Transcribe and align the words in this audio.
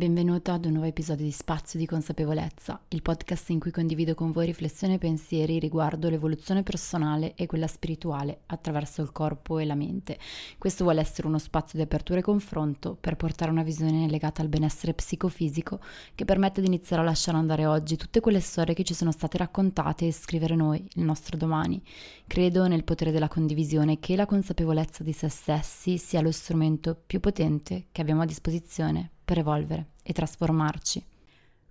Benvenuto 0.00 0.50
ad 0.50 0.64
un 0.64 0.72
nuovo 0.72 0.86
episodio 0.86 1.26
di 1.26 1.30
Spazio 1.30 1.78
di 1.78 1.84
Consapevolezza, 1.84 2.80
il 2.88 3.02
podcast 3.02 3.50
in 3.50 3.60
cui 3.60 3.70
condivido 3.70 4.14
con 4.14 4.30
voi 4.30 4.46
riflessioni 4.46 4.94
e 4.94 4.98
pensieri 4.98 5.58
riguardo 5.58 6.08
l'evoluzione 6.08 6.62
personale 6.62 7.34
e 7.34 7.44
quella 7.44 7.66
spirituale 7.66 8.40
attraverso 8.46 9.02
il 9.02 9.12
corpo 9.12 9.58
e 9.58 9.66
la 9.66 9.74
mente. 9.74 10.18
Questo 10.56 10.84
vuole 10.84 11.02
essere 11.02 11.26
uno 11.26 11.38
spazio 11.38 11.76
di 11.76 11.84
apertura 11.84 12.20
e 12.20 12.22
confronto 12.22 12.96
per 12.98 13.16
portare 13.16 13.50
una 13.50 13.62
visione 13.62 14.08
legata 14.08 14.40
al 14.40 14.48
benessere 14.48 14.94
psicofisico 14.94 15.80
che 16.14 16.24
permette 16.24 16.62
di 16.62 16.68
iniziare 16.68 17.02
a 17.02 17.04
lasciare 17.04 17.36
andare 17.36 17.66
oggi 17.66 17.96
tutte 17.96 18.20
quelle 18.20 18.40
storie 18.40 18.72
che 18.72 18.84
ci 18.84 18.94
sono 18.94 19.12
state 19.12 19.36
raccontate 19.36 20.06
e 20.06 20.12
scrivere 20.12 20.56
noi, 20.56 20.82
il 20.94 21.02
nostro 21.04 21.36
domani. 21.36 21.78
Credo 22.26 22.66
nel 22.68 22.84
potere 22.84 23.10
della 23.10 23.28
condivisione 23.28 24.00
che 24.00 24.16
la 24.16 24.24
consapevolezza 24.24 25.04
di 25.04 25.12
se 25.12 25.28
stessi 25.28 25.98
sia 25.98 26.22
lo 26.22 26.32
strumento 26.32 26.98
più 27.06 27.20
potente 27.20 27.88
che 27.92 28.00
abbiamo 28.00 28.22
a 28.22 28.24
disposizione 28.24 29.10
per 29.30 29.38
evolvere 29.38 29.90
e 30.02 30.12
trasformarci. 30.12 31.04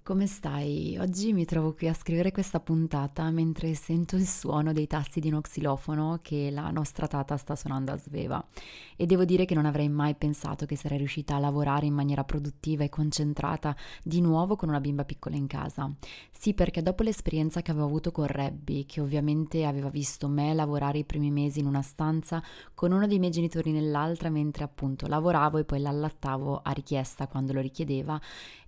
Come 0.09 0.25
stai? 0.25 0.97
Oggi 0.99 1.33
mi 1.33 1.45
trovo 1.45 1.75
qui 1.75 1.87
a 1.87 1.93
scrivere 1.93 2.31
questa 2.31 2.59
puntata 2.59 3.29
mentre 3.29 3.75
sento 3.75 4.15
il 4.15 4.25
suono 4.25 4.73
dei 4.73 4.87
tasti 4.87 5.19
di 5.19 5.27
uno 5.27 5.39
xilofono 5.39 6.17
che 6.23 6.49
la 6.49 6.71
nostra 6.71 7.05
tata 7.05 7.37
sta 7.37 7.55
suonando 7.55 7.91
a 7.91 7.97
sveva 7.99 8.43
e 8.95 9.05
devo 9.05 9.23
dire 9.23 9.45
che 9.45 9.53
non 9.53 9.67
avrei 9.67 9.87
mai 9.87 10.15
pensato 10.15 10.65
che 10.65 10.75
sarei 10.75 10.97
riuscita 10.97 11.35
a 11.35 11.39
lavorare 11.39 11.85
in 11.85 11.93
maniera 11.93 12.23
produttiva 12.23 12.83
e 12.83 12.89
concentrata 12.89 13.75
di 14.03 14.19
nuovo 14.19 14.55
con 14.55 14.69
una 14.69 14.79
bimba 14.79 15.05
piccola 15.05 15.35
in 15.35 15.45
casa. 15.45 15.93
Sì, 16.31 16.55
perché 16.55 16.81
dopo 16.81 17.03
l'esperienza 17.03 17.61
che 17.61 17.69
avevo 17.69 17.85
avuto 17.85 18.11
con 18.11 18.25
Rebby, 18.25 18.87
che 18.87 19.01
ovviamente 19.01 19.63
aveva 19.63 19.89
visto 19.89 20.27
me 20.27 20.55
lavorare 20.55 20.97
i 20.97 21.05
primi 21.05 21.29
mesi 21.29 21.59
in 21.59 21.67
una 21.67 21.83
stanza 21.83 22.41
con 22.73 22.91
uno 22.91 23.05
dei 23.05 23.19
miei 23.19 23.31
genitori 23.31 23.71
nell'altra 23.71 24.31
mentre 24.31 24.63
appunto 24.63 25.05
lavoravo 25.05 25.59
e 25.59 25.65
poi 25.65 25.79
l'allattavo 25.81 26.61
a 26.63 26.71
richiesta 26.71 27.27
quando 27.27 27.53
lo 27.53 27.61
richiedeva, 27.61 28.19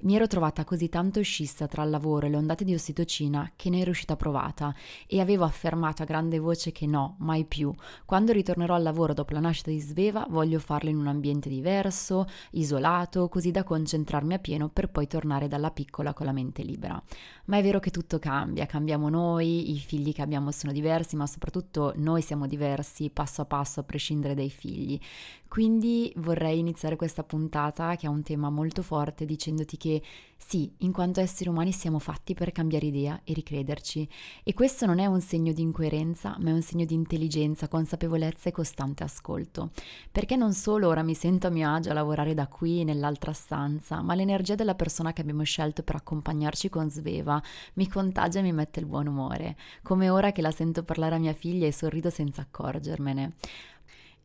mi 0.02 0.16
ero 0.16 0.28
trovata 0.28 0.64
così 0.64 0.88
tanto 0.88 1.20
scissa 1.32 1.66
tra 1.66 1.84
il 1.84 1.90
lavoro 1.90 2.26
e 2.26 2.30
le 2.30 2.36
ondate 2.36 2.66
di 2.66 2.74
ossitocina 2.74 3.54
che 3.56 3.70
ne 3.70 3.80
ero 3.80 3.92
uscita 3.92 4.18
provata 4.18 4.76
e 5.08 5.22
avevo 5.22 5.46
affermato 5.46 6.04
a 6.04 6.06
grande 6.06 6.40
voce 6.40 6.74
che 6.74 6.86
no, 6.86 7.16
mai 7.20 7.46
più. 7.46 7.74
Quando 8.04 8.34
ritornerò 8.34 8.76
al 8.76 8.84
lavoro 8.84 9.14
dopo 9.14 9.34
la 9.34 9.40
nascita 9.40 9.72
di 9.72 9.80
Sveva 9.80 10.28
voglio 10.30 10.60
farlo 10.60 10.90
in 10.90 10.98
un 10.98 11.08
ambiente 11.08 11.48
diverso, 11.48 12.28
isolato, 12.52 13.30
così 13.30 13.52
da 13.52 13.64
concentrarmi 13.64 14.34
a 14.34 14.40
pieno 14.40 14.68
per 14.68 14.90
poi 14.90 15.08
tornare 15.08 15.48
dalla 15.48 15.72
piccola 15.72 16.14
con 16.14 16.26
la 16.26 16.34
mente 16.34 16.64
libera. 16.64 17.02
Ma 17.46 17.58
è 17.58 17.64
vero 17.64 17.80
che 17.80 17.92
tutto 17.92 18.20
cambia, 18.20 18.66
cambiamo 18.66 19.08
noi, 19.08 19.72
i 19.72 19.78
figli 19.78 20.14
che 20.14 20.22
abbiamo 20.22 20.52
sono 20.52 20.74
diversi, 20.74 21.16
ma 21.16 21.26
soprattutto 21.26 21.94
noi 21.96 22.22
siamo 22.22 22.46
diversi 22.46 23.10
passo 23.10 23.42
a 23.42 23.46
passo 23.46 23.80
a 23.80 23.84
prescindere 23.84 24.36
dai 24.36 24.50
figli. 24.50 25.00
Quindi 25.48 26.14
vorrei 26.18 26.60
iniziare 26.60 26.96
questa 26.96 27.24
puntata 27.24 27.96
che 27.98 28.08
ha 28.08 28.10
un 28.10 28.24
tema 28.24 28.50
molto 28.50 28.82
forte 28.82 29.26
dicendoti 29.26 29.76
che 29.76 30.02
sì, 30.38 30.72
in 30.80 30.92
quanto 30.92 31.20
esseri 31.22 31.50
umani 31.50 31.72
siamo 31.72 32.00
fatti 32.00 32.34
per 32.34 32.52
cambiare 32.52 32.86
idea 32.86 33.22
e 33.24 33.34
ricrederci 33.34 34.08
e 34.44 34.54
questo 34.54 34.86
non 34.86 35.00
è 35.00 35.06
un 35.06 35.22
segno 35.22 35.54
di 35.54 35.62
incoerenza, 35.62 36.36
ma 36.40 36.50
è 36.50 36.54
un 36.54 36.62
segno 36.62 36.86
di 36.86 36.94
intelligenza, 36.94 37.68
consapevolezza 37.68 38.50
e 38.50 38.52
costante 38.52 39.04
ascolto. 39.04 39.72
Perché 40.12 40.36
non 40.36 40.54
solo 40.54 40.88
ora 40.88 41.04
mi 41.04 41.14
sento 41.14 41.48
a 41.48 41.50
mio 41.50 41.72
agio 41.74 41.92
a 41.92 41.94
lavorare 41.94 42.34
da 42.34 42.48
qui 42.48 42.84
nell'altra 42.84 43.34
stanza, 43.34 44.02
ma 44.02 44.16
l'energia 44.16 44.56
della 44.56 44.76
persona 44.76 45.14
che 45.14 45.22
abbiamo 45.22 45.44
scelto 45.44 45.84
per 45.84 45.96
accompagnarci 45.96 46.70
con 46.70 46.90
Sveva 46.90 47.42
mi 47.74 47.88
contagia 47.88 48.40
e 48.40 48.44
mi 48.44 48.54
mette 48.54 48.80
il 48.80 48.86
buon 48.86 49.08
umore, 49.08 49.56
come 49.82 50.10
ora 50.10 50.32
che 50.32 50.42
la 50.42 50.52
sento 50.52 50.84
parlare 50.84 51.16
a 51.16 51.20
mia 51.20 51.34
figlia 51.34 51.68
e 51.68 51.72
sorrido 51.72 52.10
senza 52.10 52.42
accorgermene. 52.42 53.34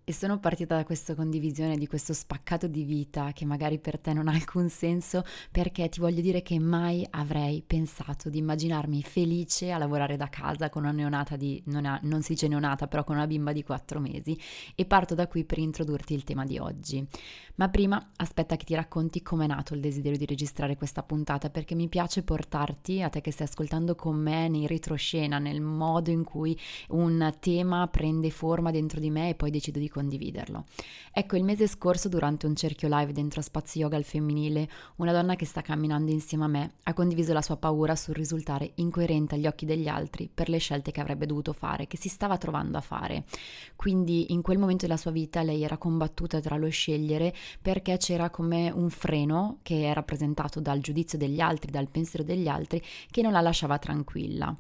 E 0.09 0.13
sono 0.13 0.39
partita 0.39 0.77
da 0.77 0.85
questa 0.85 1.17
condivisione 1.17 1.77
di 1.77 1.89
questo 1.89 2.13
spaccato 2.13 2.69
di 2.69 2.85
vita 2.85 3.33
che 3.33 3.45
magari 3.45 3.81
per 3.81 3.99
te 3.99 4.13
non 4.13 4.29
ha 4.29 4.33
alcun 4.35 4.69
senso 4.69 5.25
perché 5.51 5.89
ti 5.89 5.99
voglio 5.99 6.21
dire 6.21 6.43
che 6.43 6.61
mai 6.61 7.05
avrei 7.11 7.61
pensato 7.67 8.31
di 8.31 8.39
immaginarmi 8.39 9.03
felice 9.03 9.73
a 9.73 9.79
lavorare 9.79 10.17
da 10.17 10.29
casa 10.29 10.71
con 10.71 10.85
una 10.85 10.93
neonata 10.93 11.35
di, 11.35 11.61
non, 11.67 11.87
ha, 11.87 11.99
non 12.05 12.23
si 12.23 12.35
dice 12.35 12.47
neonata, 12.47 12.87
però 12.87 13.03
con 13.03 13.17
una 13.17 13.27
bimba 13.27 13.51
di 13.51 13.65
4 13.65 13.99
mesi 13.99 14.39
e 14.77 14.85
parto 14.85 15.17
da 15.17 15.27
qui 15.27 15.45
per 15.45 15.59
introdurti 15.59 16.15
il 16.15 16.23
tema 16.23 16.45
di 16.45 16.57
oggi. 16.59 17.05
Ma 17.57 17.69
prima 17.69 18.13
aspetta 18.15 18.55
che 18.55 18.65
ti 18.65 18.77
racconti 18.77 19.23
com'è 19.23 19.49
nato 19.49 19.75
il 19.75 19.81
desiderio 19.81 20.19
di 20.19 20.27
registrare 20.27 20.77
questa 20.77 21.03
puntata 21.03 21.51
perché 21.51 21.75
mi 21.75 21.89
piace 21.89 22.23
portarti, 22.23 23.03
a 23.03 23.09
te 23.09 23.21
che 23.21 23.33
stai 23.33 23.49
ascoltando 23.49 23.97
con 23.97 24.15
me, 24.15 24.47
nei 24.47 24.69
retroscena, 24.69 25.41
nel 25.41 25.61
modo 25.61 26.13
in 26.13 26.23
cui 26.23 26.57
un 26.91 27.35
tema 27.41 27.89
prende 27.89 28.31
forma 28.31 28.71
dentro 28.71 29.01
di 29.01 29.11
me 29.11 29.31
e 29.31 29.35
poi 29.35 29.51
decido 29.51 29.81
di 29.81 29.95
condividerlo. 29.97 30.67
Ecco, 31.11 31.37
il 31.37 31.45
mese 31.45 31.67
scorso 31.67 32.11
durante 32.11 32.45
un 32.45 32.55
cerchio 32.55 32.89
live 32.91 33.13
dentro 33.13 33.41
a 33.41 33.43
Spazio 33.43 33.81
Yoga 33.81 33.97
al 33.97 34.05
femminile, 34.05 34.69
una 34.97 35.13
donna 35.13 35.37
che 35.37 35.47
sta 35.47 35.63
camminando 35.63 36.11
insieme 36.11 36.45
a 36.45 36.49
me 36.49 36.73
ha 36.83 36.93
condiviso 36.93 37.33
la 37.33 37.41
sua 37.41 37.57
paura 37.57 37.97
sul 37.97 38.15
risultare 38.15 38.73
incoerente 38.75 39.37
agli 39.37 39.47
occhi 39.47 39.65
degli 39.65 39.89
altri 39.89 40.29
per 40.33 40.51
le 40.51 40.59
scelte 40.59 40.91
che 40.91 41.01
avrebbe 41.01 41.25
dovuto 41.25 41.55
fare, 41.55 41.87
che 41.87 41.97
si 41.97 42.11
stava 42.11 42.37
trovando 42.37 42.77
a 42.77 42.83
fare. 42.83 43.25
Quindi 43.75 44.33
in 44.35 44.43
quel 44.43 44.59
momento 44.59 44.85
della 44.85 44.99
sua 44.99 45.13
vita 45.13 45.43
lei 45.43 45.63
era 45.63 45.79
combattuta 45.79 46.41
tra 46.41 46.59
lo 46.59 46.69
scegliere 46.69 47.35
perché 47.63 47.97
c'era 47.97 48.29
come 48.29 48.71
un 48.71 48.91
freno 48.91 49.61
che 49.63 49.91
è 49.91 49.95
rappresentato 49.95 50.61
dal 50.61 50.81
giudizio 50.81 51.17
degli 51.17 51.41
altri, 51.41 51.71
dal 51.71 51.89
pensiero 51.89 52.25
degli 52.25 52.49
altri, 52.49 52.83
che 53.11 53.23
non 53.23 53.33
la 53.33 53.41
lasciava 53.41 53.79
tranquilla. 53.79 54.55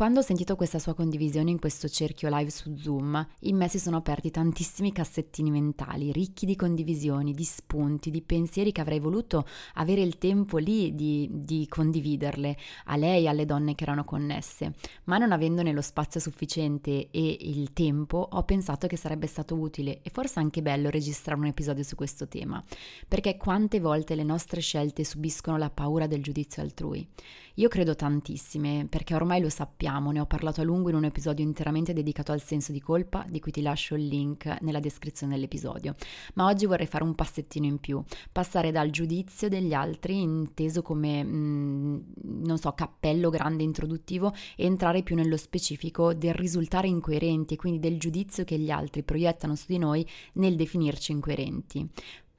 Quando 0.00 0.20
ho 0.20 0.22
sentito 0.22 0.56
questa 0.56 0.78
sua 0.78 0.94
condivisione 0.94 1.50
in 1.50 1.58
questo 1.58 1.86
cerchio 1.86 2.30
live 2.32 2.48
su 2.48 2.74
Zoom, 2.74 3.22
in 3.40 3.54
me 3.54 3.68
si 3.68 3.78
sono 3.78 3.98
aperti 3.98 4.30
tantissimi 4.30 4.92
cassettini 4.92 5.50
mentali, 5.50 6.10
ricchi 6.10 6.46
di 6.46 6.56
condivisioni, 6.56 7.34
di 7.34 7.44
spunti, 7.44 8.10
di 8.10 8.22
pensieri 8.22 8.72
che 8.72 8.80
avrei 8.80 8.98
voluto 8.98 9.46
avere 9.74 10.00
il 10.00 10.16
tempo 10.16 10.56
lì 10.56 10.94
di, 10.94 11.28
di 11.30 11.66
condividerle 11.68 12.56
a 12.86 12.96
lei 12.96 13.24
e 13.24 13.28
alle 13.28 13.44
donne 13.44 13.74
che 13.74 13.82
erano 13.82 14.04
connesse. 14.04 14.72
Ma 15.04 15.18
non 15.18 15.32
avendone 15.32 15.70
lo 15.70 15.82
spazio 15.82 16.18
sufficiente 16.18 17.10
e 17.10 17.36
il 17.38 17.74
tempo, 17.74 18.26
ho 18.32 18.42
pensato 18.44 18.86
che 18.86 18.96
sarebbe 18.96 19.26
stato 19.26 19.54
utile 19.54 20.00
e 20.00 20.08
forse 20.08 20.38
anche 20.38 20.62
bello 20.62 20.88
registrare 20.88 21.38
un 21.38 21.48
episodio 21.48 21.84
su 21.84 21.94
questo 21.94 22.26
tema, 22.26 22.64
perché 23.06 23.36
quante 23.36 23.80
volte 23.80 24.14
le 24.14 24.24
nostre 24.24 24.62
scelte 24.62 25.04
subiscono 25.04 25.58
la 25.58 25.68
paura 25.68 26.06
del 26.06 26.22
giudizio 26.22 26.62
altrui. 26.62 27.06
Io 27.54 27.68
credo 27.68 27.94
tantissime, 27.94 28.86
perché 28.88 29.14
ormai 29.14 29.42
lo 29.42 29.50
sappiamo, 29.50 29.88
ne 29.98 30.20
ho 30.20 30.26
parlato 30.26 30.60
a 30.60 30.64
lungo 30.64 30.88
in 30.88 30.94
un 30.94 31.04
episodio 31.04 31.44
interamente 31.44 31.92
dedicato 31.92 32.32
al 32.32 32.42
senso 32.42 32.72
di 32.72 32.80
colpa, 32.80 33.24
di 33.28 33.40
cui 33.40 33.52
ti 33.52 33.62
lascio 33.62 33.94
il 33.94 34.06
link 34.06 34.58
nella 34.60 34.80
descrizione 34.80 35.34
dell'episodio. 35.34 35.94
Ma 36.34 36.46
oggi 36.46 36.66
vorrei 36.66 36.86
fare 36.86 37.04
un 37.04 37.14
passettino 37.14 37.66
in 37.66 37.78
più, 37.78 38.02
passare 38.30 38.70
dal 38.70 38.90
giudizio 38.90 39.48
degli 39.48 39.72
altri, 39.72 40.20
inteso 40.20 40.82
come, 40.82 41.22
mh, 41.22 41.36
mm, 41.36 41.98
non 42.44 42.58
so, 42.58 42.72
cappello 42.72 43.30
grande 43.30 43.62
introduttivo, 43.62 44.32
e 44.56 44.64
entrare 44.64 45.02
più 45.02 45.16
nello 45.16 45.36
specifico 45.36 46.14
del 46.14 46.34
risultare 46.34 46.88
incoerenti 46.88 47.56
quindi 47.56 47.78
del 47.78 47.98
giudizio 47.98 48.44
che 48.44 48.58
gli 48.58 48.70
altri 48.70 49.02
proiettano 49.02 49.54
su 49.54 49.66
di 49.68 49.78
noi 49.78 50.06
nel 50.34 50.56
definirci 50.56 51.12
incoerenti. 51.12 51.88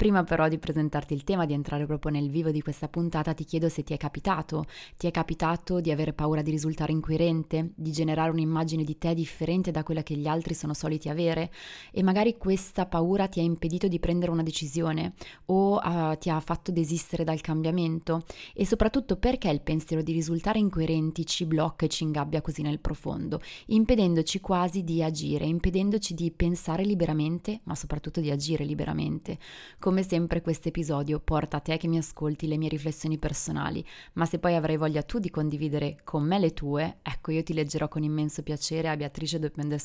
Prima 0.01 0.23
però 0.23 0.47
di 0.47 0.57
presentarti 0.57 1.13
il 1.13 1.23
tema, 1.23 1.45
di 1.45 1.53
entrare 1.53 1.85
proprio 1.85 2.12
nel 2.12 2.31
vivo 2.31 2.50
di 2.50 2.63
questa 2.63 2.88
puntata, 2.88 3.35
ti 3.35 3.44
chiedo 3.44 3.69
se 3.69 3.84
ti 3.84 3.94
è 3.94 3.97
capitato. 3.97 4.66
Ti 4.97 5.06
è 5.06 5.12
capitato 5.12 5.79
di 5.79 5.91
avere 5.91 6.12
paura 6.12 6.41
di 6.41 6.50
risultare 6.50 6.91
incoerente, 6.91 7.73
di 7.75 7.91
generare 7.91 8.31
un'immagine 8.31 8.84
di 8.84 8.97
te 8.97 9.13
differente 9.13 9.69
da 9.69 9.84
quella 9.84 10.01
che 10.01 10.16
gli 10.16 10.25
altri 10.25 10.56
sono 10.56 10.73
soliti 10.73 11.07
avere 11.07 11.51
e 11.91 12.01
magari 12.01 12.35
questa 12.39 12.88
paura 12.88 13.28
ti 13.28 13.41
ha 13.41 13.44
impedito 13.44 13.88
di 13.88 14.00
prendere 14.00 14.31
una 14.31 14.41
decisione 14.41 15.13
o 15.45 15.75
uh, 15.75 16.18
ti 16.18 16.31
ha 16.31 16.39
fatto 16.39 16.72
desistere 16.72 17.23
dal 17.23 17.41
cambiamento 17.41 18.23
e 18.56 18.66
soprattutto 18.66 19.18
perché 19.18 19.50
il 19.50 19.62
pensiero 19.62 20.01
di 20.01 20.13
risultare 20.13 20.57
incoerenti 20.57 21.28
ci 21.28 21.45
blocca 21.45 21.85
e 21.85 21.89
ci 21.89 22.06
ingabbia 22.06 22.41
così 22.41 22.63
nel 22.63 22.79
profondo, 22.79 23.39
impedendoci 23.68 24.39
quasi 24.39 24.83
di 24.83 25.03
agire, 25.03 25.45
impedendoci 25.45 26.16
di 26.16 26.31
pensare 26.31 26.85
liberamente, 26.85 27.59
ma 27.66 27.75
soprattutto 27.75 28.19
di 28.19 28.31
agire 28.31 28.63
liberamente. 28.63 29.38
Come 29.78 29.91
sempre 30.02 30.41
questo 30.41 30.69
episodio 30.69 31.19
porta 31.19 31.57
a 31.57 31.59
te 31.59 31.75
che 31.75 31.90
mi 31.90 31.97
ascolti 31.97 32.47
le 32.47 32.56
mie 32.56 32.69
riflessioni 32.69 33.18
personali, 33.18 33.86
ma 34.13 34.25
se 34.25 34.39
poi 34.39 34.56
avrai 34.56 34.77
voglia 34.77 35.04
tu 35.04 35.19
di 35.19 35.30
condividere 35.30 35.98
con 36.06 36.24
me 36.24 36.39
le 36.39 36.54
tue, 36.54 37.00
ecco 37.01 37.31
io 37.31 37.44
ti 37.44 37.54
leggerò 37.54 37.89
con 37.89 38.01
immenso 38.01 38.42
piacere 38.42 38.88
a 38.88 38.95
Beatrice 38.95 39.39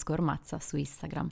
Ormazza 0.07 0.61
su 0.61 0.77
Instagram. 0.77 1.29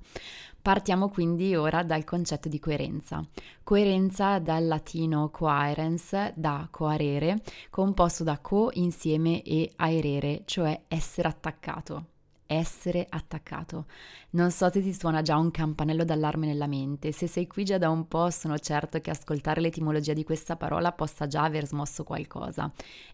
Partiamo 0.61 1.09
quindi 1.11 1.55
ora 1.55 1.85
dal 1.85 2.03
concetto 2.03 2.49
di 2.49 2.59
coerenza. 2.59 3.25
Coerenza 3.63 4.41
dal 4.41 4.67
latino 4.67 5.31
coherence, 5.31 6.33
da 6.37 6.67
coarere, 6.71 7.41
composto 7.71 8.25
da 8.25 8.39
co 8.41 8.71
insieme 8.73 9.43
e 9.43 9.71
aerere, 9.77 10.43
cioè 10.45 10.83
essere 10.89 11.29
attaccato 11.29 12.07
essere 12.47 13.07
attaccato. 13.09 13.87
Non 14.31 14.51
so 14.51 14.71
se 14.71 14.83
ti 14.83 14.93
suona 14.93 15.23
già 15.23 15.37
un 15.37 15.51
campanello 15.51 16.05
d'allarme 16.05 16.47
nella 16.47 16.67
mente, 16.67 17.13
se 17.13 17.27
sei 17.27 17.47
qui 17.47 17.65
già 17.65 17.79
da 17.79 17.91
un 17.91 18.09
po' 18.09 18.31
sono 18.31 18.59
certo 18.59 19.01
che 19.01 19.11
ascoltare 19.11 19.61
l'etimologia 19.61 20.13
di 20.13 20.25
questa 20.25 20.57
parola 20.57 20.93
possa 20.93 21.27
già 21.27 21.43
aver 21.45 21.67
smosso 21.67 22.05
qualcosa. 22.05 22.73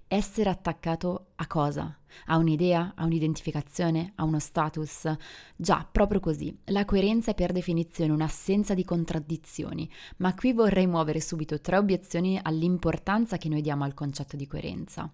Essere 0.09 0.51
attaccato 0.51 1.27
a 1.37 1.47
cosa? 1.47 1.97
A 2.27 2.37
un'idea? 2.37 2.95
A 2.97 3.05
un'identificazione? 3.05 4.13
A 4.17 4.25
uno 4.25 4.41
status? 4.41 5.09
Già, 5.55 5.87
proprio 5.91 6.19
così. 6.19 6.57
La 6.67 6.85
coerenza 6.85 7.31
è 7.31 7.35
per 7.35 7.53
definizione 7.53 8.13
un'assenza 8.13 8.75
di 8.75 8.85
contraddizioni, 8.85 9.89
ma 10.17 10.35
qui 10.35 10.53
vorrei 10.53 10.87
muovere 10.87 11.21
subito 11.21 11.61
tre 11.61 11.77
obiezioni 11.77 12.41
all'importanza 12.43 13.37
che 13.37 13.49
noi 13.49 13.61
diamo 13.61 13.85
al 13.85 13.95
concetto 13.95 14.37
di 14.37 14.47
coerenza. 14.47 15.11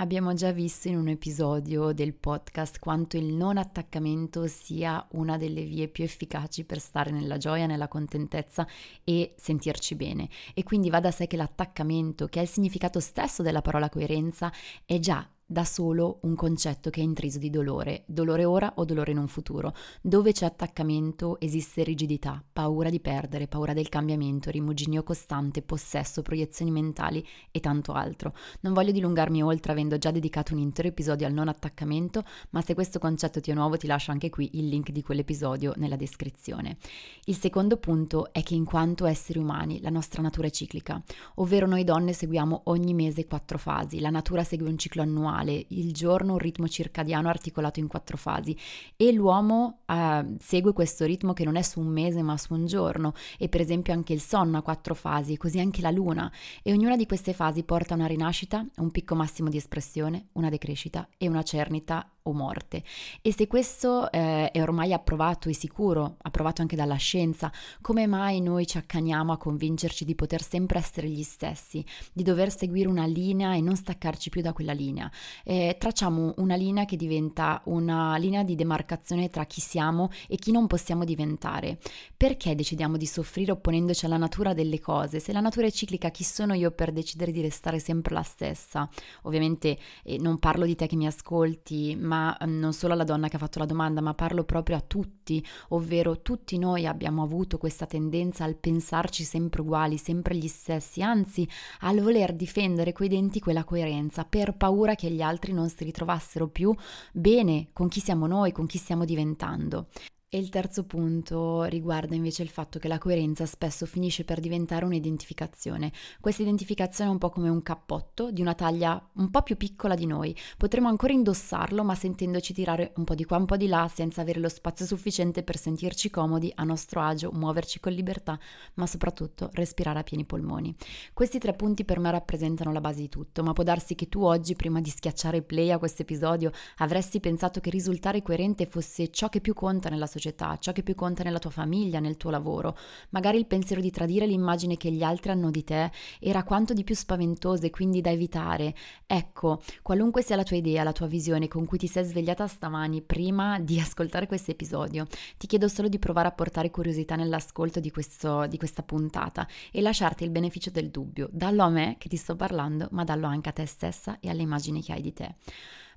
Abbiamo 0.00 0.32
già 0.32 0.50
visto 0.50 0.88
in 0.88 0.96
un 0.96 1.08
episodio 1.08 1.92
del 1.92 2.14
podcast 2.14 2.78
quanto 2.78 3.18
il 3.18 3.34
non 3.34 3.58
attaccamento 3.58 4.46
sia 4.46 5.06
una 5.10 5.36
delle 5.36 5.62
vie 5.64 5.88
più 5.88 6.04
efficaci 6.04 6.64
per 6.64 6.80
stare 6.80 7.10
nella 7.10 7.36
gioia, 7.36 7.66
nella 7.66 7.86
contentezza 7.86 8.66
e 9.04 9.34
sentirci 9.36 9.96
bene. 9.96 10.30
E 10.54 10.62
quindi 10.62 10.88
va 10.88 11.00
da 11.00 11.10
sé 11.10 11.26
che 11.26 11.36
l'attaccamento, 11.36 12.28
che 12.28 12.38
è 12.38 12.42
il 12.42 12.48
significato 12.48 12.98
stesso 12.98 13.42
della 13.42 13.60
parola 13.60 13.90
coerenza, 13.90 14.50
è 14.86 14.98
già 14.98 15.28
da 15.50 15.64
solo 15.64 16.20
un 16.22 16.36
concetto 16.36 16.90
che 16.90 17.00
è 17.00 17.02
intriso 17.02 17.40
di 17.40 17.50
dolore, 17.50 18.04
dolore 18.06 18.44
ora 18.44 18.74
o 18.76 18.84
dolore 18.84 19.10
in 19.10 19.18
un 19.18 19.26
futuro. 19.26 19.74
Dove 20.00 20.30
c'è 20.30 20.44
attaccamento 20.44 21.40
esiste 21.40 21.82
rigidità, 21.82 22.40
paura 22.52 22.88
di 22.88 23.00
perdere, 23.00 23.48
paura 23.48 23.72
del 23.72 23.88
cambiamento, 23.88 24.50
rimuginio 24.50 25.02
costante, 25.02 25.62
possesso, 25.62 26.22
proiezioni 26.22 26.70
mentali 26.70 27.26
e 27.50 27.58
tanto 27.58 27.94
altro. 27.94 28.32
Non 28.60 28.74
voglio 28.74 28.92
dilungarmi 28.92 29.42
oltre 29.42 29.72
avendo 29.72 29.98
già 29.98 30.12
dedicato 30.12 30.52
un 30.52 30.60
intero 30.60 30.86
episodio 30.86 31.26
al 31.26 31.32
non 31.32 31.48
attaccamento, 31.48 32.22
ma 32.50 32.62
se 32.62 32.74
questo 32.74 33.00
concetto 33.00 33.40
ti 33.40 33.50
è 33.50 33.54
nuovo 33.54 33.76
ti 33.76 33.88
lascio 33.88 34.12
anche 34.12 34.30
qui 34.30 34.50
il 34.52 34.68
link 34.68 34.90
di 34.92 35.02
quell'episodio 35.02 35.72
nella 35.78 35.96
descrizione. 35.96 36.76
Il 37.24 37.36
secondo 37.36 37.76
punto 37.76 38.32
è 38.32 38.44
che 38.44 38.54
in 38.54 38.64
quanto 38.64 39.04
esseri 39.04 39.40
umani 39.40 39.80
la 39.80 39.90
nostra 39.90 40.22
natura 40.22 40.46
è 40.46 40.50
ciclica, 40.50 41.02
ovvero 41.36 41.66
noi 41.66 41.82
donne 41.82 42.12
seguiamo 42.12 42.62
ogni 42.66 42.94
mese 42.94 43.26
quattro 43.26 43.58
fasi, 43.58 43.98
la 43.98 44.10
natura 44.10 44.44
segue 44.44 44.68
un 44.68 44.78
ciclo 44.78 45.02
annuale 45.02 45.38
normale, 45.40 45.64
il 45.68 45.92
giorno 45.92 46.32
un 46.32 46.38
ritmo 46.38 46.68
circadiano 46.68 47.28
articolato 47.28 47.80
in 47.80 47.86
quattro 47.86 48.16
fasi 48.16 48.56
e 48.96 49.12
l'uomo 49.12 49.80
eh, 49.86 50.36
segue 50.38 50.72
questo 50.72 51.04
ritmo 51.04 51.32
che 51.32 51.44
non 51.44 51.56
è 51.56 51.62
su 51.62 51.80
un 51.80 51.88
mese 51.88 52.22
ma 52.22 52.36
su 52.36 52.52
un 52.54 52.66
giorno 52.66 53.14
e 53.38 53.48
per 53.48 53.60
esempio 53.60 53.92
anche 53.92 54.12
il 54.12 54.20
sonno 54.20 54.58
ha 54.58 54.62
quattro 54.62 54.94
fasi, 54.94 55.36
così 55.36 55.58
anche 55.58 55.80
la 55.80 55.90
luna 55.90 56.30
e 56.62 56.72
ognuna 56.72 56.96
di 56.96 57.06
queste 57.06 57.32
fasi 57.32 57.62
porta 57.62 57.94
a 57.94 57.96
una 57.96 58.06
rinascita, 58.06 58.64
un 58.76 58.90
picco 58.90 59.14
massimo 59.14 59.48
di 59.48 59.56
espressione, 59.56 60.28
una 60.32 60.48
decrescita 60.48 61.08
e 61.16 61.28
una 61.28 61.42
cernita 61.42 62.10
o 62.24 62.32
morte. 62.32 62.82
E 63.22 63.32
se 63.32 63.46
questo 63.46 64.10
eh, 64.10 64.50
è 64.50 64.60
ormai 64.60 64.92
approvato 64.92 65.48
e 65.48 65.54
sicuro, 65.54 66.16
approvato 66.22 66.60
anche 66.60 66.76
dalla 66.76 66.96
scienza, 66.96 67.50
come 67.80 68.06
mai 68.06 68.40
noi 68.40 68.66
ci 68.66 68.76
accaniamo 68.76 69.32
a 69.32 69.38
convincerci 69.38 70.04
di 70.04 70.14
poter 70.14 70.42
sempre 70.42 70.78
essere 70.78 71.08
gli 71.08 71.22
stessi, 71.22 71.84
di 72.12 72.22
dover 72.22 72.54
seguire 72.54 72.88
una 72.88 73.06
linea 73.06 73.54
e 73.54 73.60
non 73.60 73.76
staccarci 73.76 74.28
più 74.28 74.42
da 74.42 74.52
quella 74.52 74.72
linea? 74.72 75.10
Eh, 75.44 75.76
tracciamo 75.78 76.34
una 76.38 76.54
linea 76.54 76.84
che 76.84 76.96
diventa 76.96 77.60
una 77.66 78.16
linea 78.16 78.42
di 78.42 78.54
demarcazione 78.54 79.28
tra 79.28 79.44
chi 79.44 79.60
siamo 79.60 80.10
e 80.28 80.36
chi 80.36 80.52
non 80.52 80.66
possiamo 80.66 81.04
diventare. 81.04 81.78
Perché 82.16 82.54
decidiamo 82.54 82.96
di 82.96 83.06
soffrire 83.06 83.52
opponendoci 83.52 84.04
alla 84.04 84.16
natura 84.16 84.52
delle 84.52 84.80
cose? 84.80 85.20
Se 85.20 85.32
la 85.32 85.40
natura 85.40 85.66
è 85.66 85.70
ciclica, 85.70 86.10
chi 86.10 86.24
sono 86.24 86.54
io 86.54 86.70
per 86.70 86.92
decidere 86.92 87.32
di 87.32 87.40
restare 87.40 87.78
sempre 87.78 88.14
la 88.14 88.22
stessa? 88.22 88.88
Ovviamente 89.22 89.78
eh, 90.04 90.18
non 90.18 90.38
parlo 90.38 90.64
di 90.64 90.74
te 90.74 90.86
che 90.86 90.96
mi 90.96 91.06
ascolti, 91.06 91.96
ma 91.96 92.36
mm, 92.44 92.58
non 92.58 92.72
solo 92.72 92.92
alla 92.92 93.04
donna 93.04 93.28
che 93.28 93.36
ha 93.36 93.38
fatto 93.38 93.58
la 93.58 93.66
domanda, 93.66 94.00
ma 94.00 94.14
parlo 94.14 94.44
proprio 94.44 94.76
a 94.76 94.80
tutti, 94.80 95.44
ovvero 95.68 96.20
tutti 96.22 96.58
noi 96.58 96.86
abbiamo 96.86 97.22
avuto 97.22 97.58
questa 97.58 97.86
tendenza 97.86 98.44
al 98.44 98.56
pensarci 98.56 99.24
sempre 99.24 99.62
uguali, 99.62 99.96
sempre 99.96 100.36
gli 100.36 100.48
stessi, 100.48 101.02
anzi 101.02 101.48
al 101.80 102.00
voler 102.00 102.34
difendere 102.34 102.92
coi 102.92 103.08
denti 103.08 103.40
quella 103.40 103.64
coerenza 103.64 104.24
per 104.24 104.54
paura 104.54 104.94
che 104.94 105.10
gli 105.10 105.19
altri 105.22 105.52
non 105.52 105.68
si 105.68 105.84
ritrovassero 105.84 106.48
più 106.48 106.74
bene 107.12 107.68
con 107.72 107.88
chi 107.88 108.00
siamo 108.00 108.26
noi, 108.26 108.52
con 108.52 108.66
chi 108.66 108.78
stiamo 108.78 109.04
diventando. 109.04 109.88
E 110.32 110.38
il 110.38 110.48
terzo 110.48 110.84
punto 110.84 111.64
riguarda 111.64 112.14
invece 112.14 112.44
il 112.44 112.50
fatto 112.50 112.78
che 112.78 112.86
la 112.86 112.98
coerenza 112.98 113.46
spesso 113.46 113.84
finisce 113.84 114.22
per 114.22 114.38
diventare 114.38 114.84
un'identificazione. 114.84 115.90
Questa 116.20 116.42
identificazione 116.42 117.10
è 117.10 117.12
un 117.12 117.18
po' 117.18 117.30
come 117.30 117.48
un 117.48 117.64
cappotto 117.64 118.30
di 118.30 118.40
una 118.40 118.54
taglia 118.54 119.10
un 119.14 119.28
po' 119.28 119.42
più 119.42 119.56
piccola 119.56 119.96
di 119.96 120.06
noi. 120.06 120.32
Potremmo 120.56 120.86
ancora 120.86 121.12
indossarlo, 121.12 121.82
ma 121.82 121.96
sentendoci 121.96 122.54
tirare 122.54 122.92
un 122.94 123.02
po' 123.02 123.16
di 123.16 123.24
qua, 123.24 123.38
un 123.38 123.44
po' 123.44 123.56
di 123.56 123.66
là, 123.66 123.90
senza 123.92 124.20
avere 124.20 124.38
lo 124.38 124.48
spazio 124.48 124.86
sufficiente 124.86 125.42
per 125.42 125.58
sentirci 125.58 126.10
comodi, 126.10 126.52
a 126.54 126.62
nostro 126.62 127.00
agio, 127.00 127.32
muoverci 127.32 127.80
con 127.80 127.90
libertà, 127.90 128.38
ma 128.74 128.86
soprattutto 128.86 129.50
respirare 129.54 129.98
a 129.98 130.04
pieni 130.04 130.24
polmoni. 130.24 130.72
Questi 131.12 131.40
tre 131.40 131.54
punti 131.54 131.84
per 131.84 131.98
me 131.98 132.12
rappresentano 132.12 132.70
la 132.72 132.80
base 132.80 133.00
di 133.00 133.08
tutto, 133.08 133.42
ma 133.42 133.52
può 133.52 133.64
darsi 133.64 133.96
che 133.96 134.08
tu 134.08 134.22
oggi, 134.22 134.54
prima 134.54 134.80
di 134.80 134.90
schiacciare 134.90 135.42
play 135.42 135.72
a 135.72 135.78
questo 135.78 136.02
episodio, 136.02 136.52
avresti 136.76 137.18
pensato 137.18 137.58
che 137.58 137.70
risultare 137.70 138.22
coerente 138.22 138.66
fosse 138.66 139.10
ciò 139.10 139.28
che 139.28 139.40
più 139.40 139.54
conta 139.54 139.88
nella 139.88 140.06
società 140.06 140.18
società, 140.20 140.58
ciò 140.58 140.72
che 140.72 140.82
più 140.82 140.94
conta 140.94 141.24
nella 141.24 141.38
tua 141.38 141.50
famiglia, 141.50 141.98
nel 141.98 142.18
tuo 142.18 142.30
lavoro. 142.30 142.76
Magari 143.10 143.38
il 143.38 143.46
pensiero 143.46 143.80
di 143.80 143.90
tradire 143.90 144.26
l'immagine 144.26 144.76
che 144.76 144.92
gli 144.92 145.02
altri 145.02 145.30
hanno 145.30 145.50
di 145.50 145.64
te 145.64 145.90
era 146.20 146.44
quanto 146.44 146.74
di 146.74 146.84
più 146.84 146.94
spaventoso 146.94 147.64
e 147.64 147.70
quindi 147.70 148.00
da 148.02 148.10
evitare. 148.10 148.74
Ecco, 149.06 149.62
qualunque 149.82 150.22
sia 150.22 150.36
la 150.36 150.44
tua 150.44 150.56
idea, 150.56 150.82
la 150.82 150.92
tua 150.92 151.06
visione 151.06 151.48
con 151.48 151.64
cui 151.64 151.78
ti 151.78 151.86
sei 151.86 152.04
svegliata 152.04 152.46
stamani 152.46 153.00
prima 153.00 153.58
di 153.58 153.80
ascoltare 153.80 154.26
questo 154.26 154.50
episodio, 154.50 155.06
ti 155.38 155.46
chiedo 155.46 155.66
solo 155.66 155.88
di 155.88 155.98
provare 155.98 156.28
a 156.28 156.32
portare 156.32 156.70
curiosità 156.70 157.16
nell'ascolto 157.16 157.80
di, 157.80 157.90
questo, 157.90 158.46
di 158.46 158.58
questa 158.58 158.82
puntata 158.82 159.48
e 159.72 159.80
lasciarti 159.80 160.22
il 160.24 160.30
beneficio 160.30 160.70
del 160.70 160.90
dubbio. 160.90 161.28
Dallo 161.32 161.62
a 161.62 161.70
me 161.70 161.96
che 161.98 162.08
ti 162.08 162.16
sto 162.16 162.36
parlando, 162.36 162.88
ma 162.92 163.04
dallo 163.04 163.26
anche 163.26 163.48
a 163.48 163.52
te 163.52 163.66
stessa 163.66 164.18
e 164.20 164.28
alle 164.28 164.42
immagini 164.42 164.82
che 164.82 164.92
hai 164.92 165.00
di 165.00 165.12
te. 165.12 165.34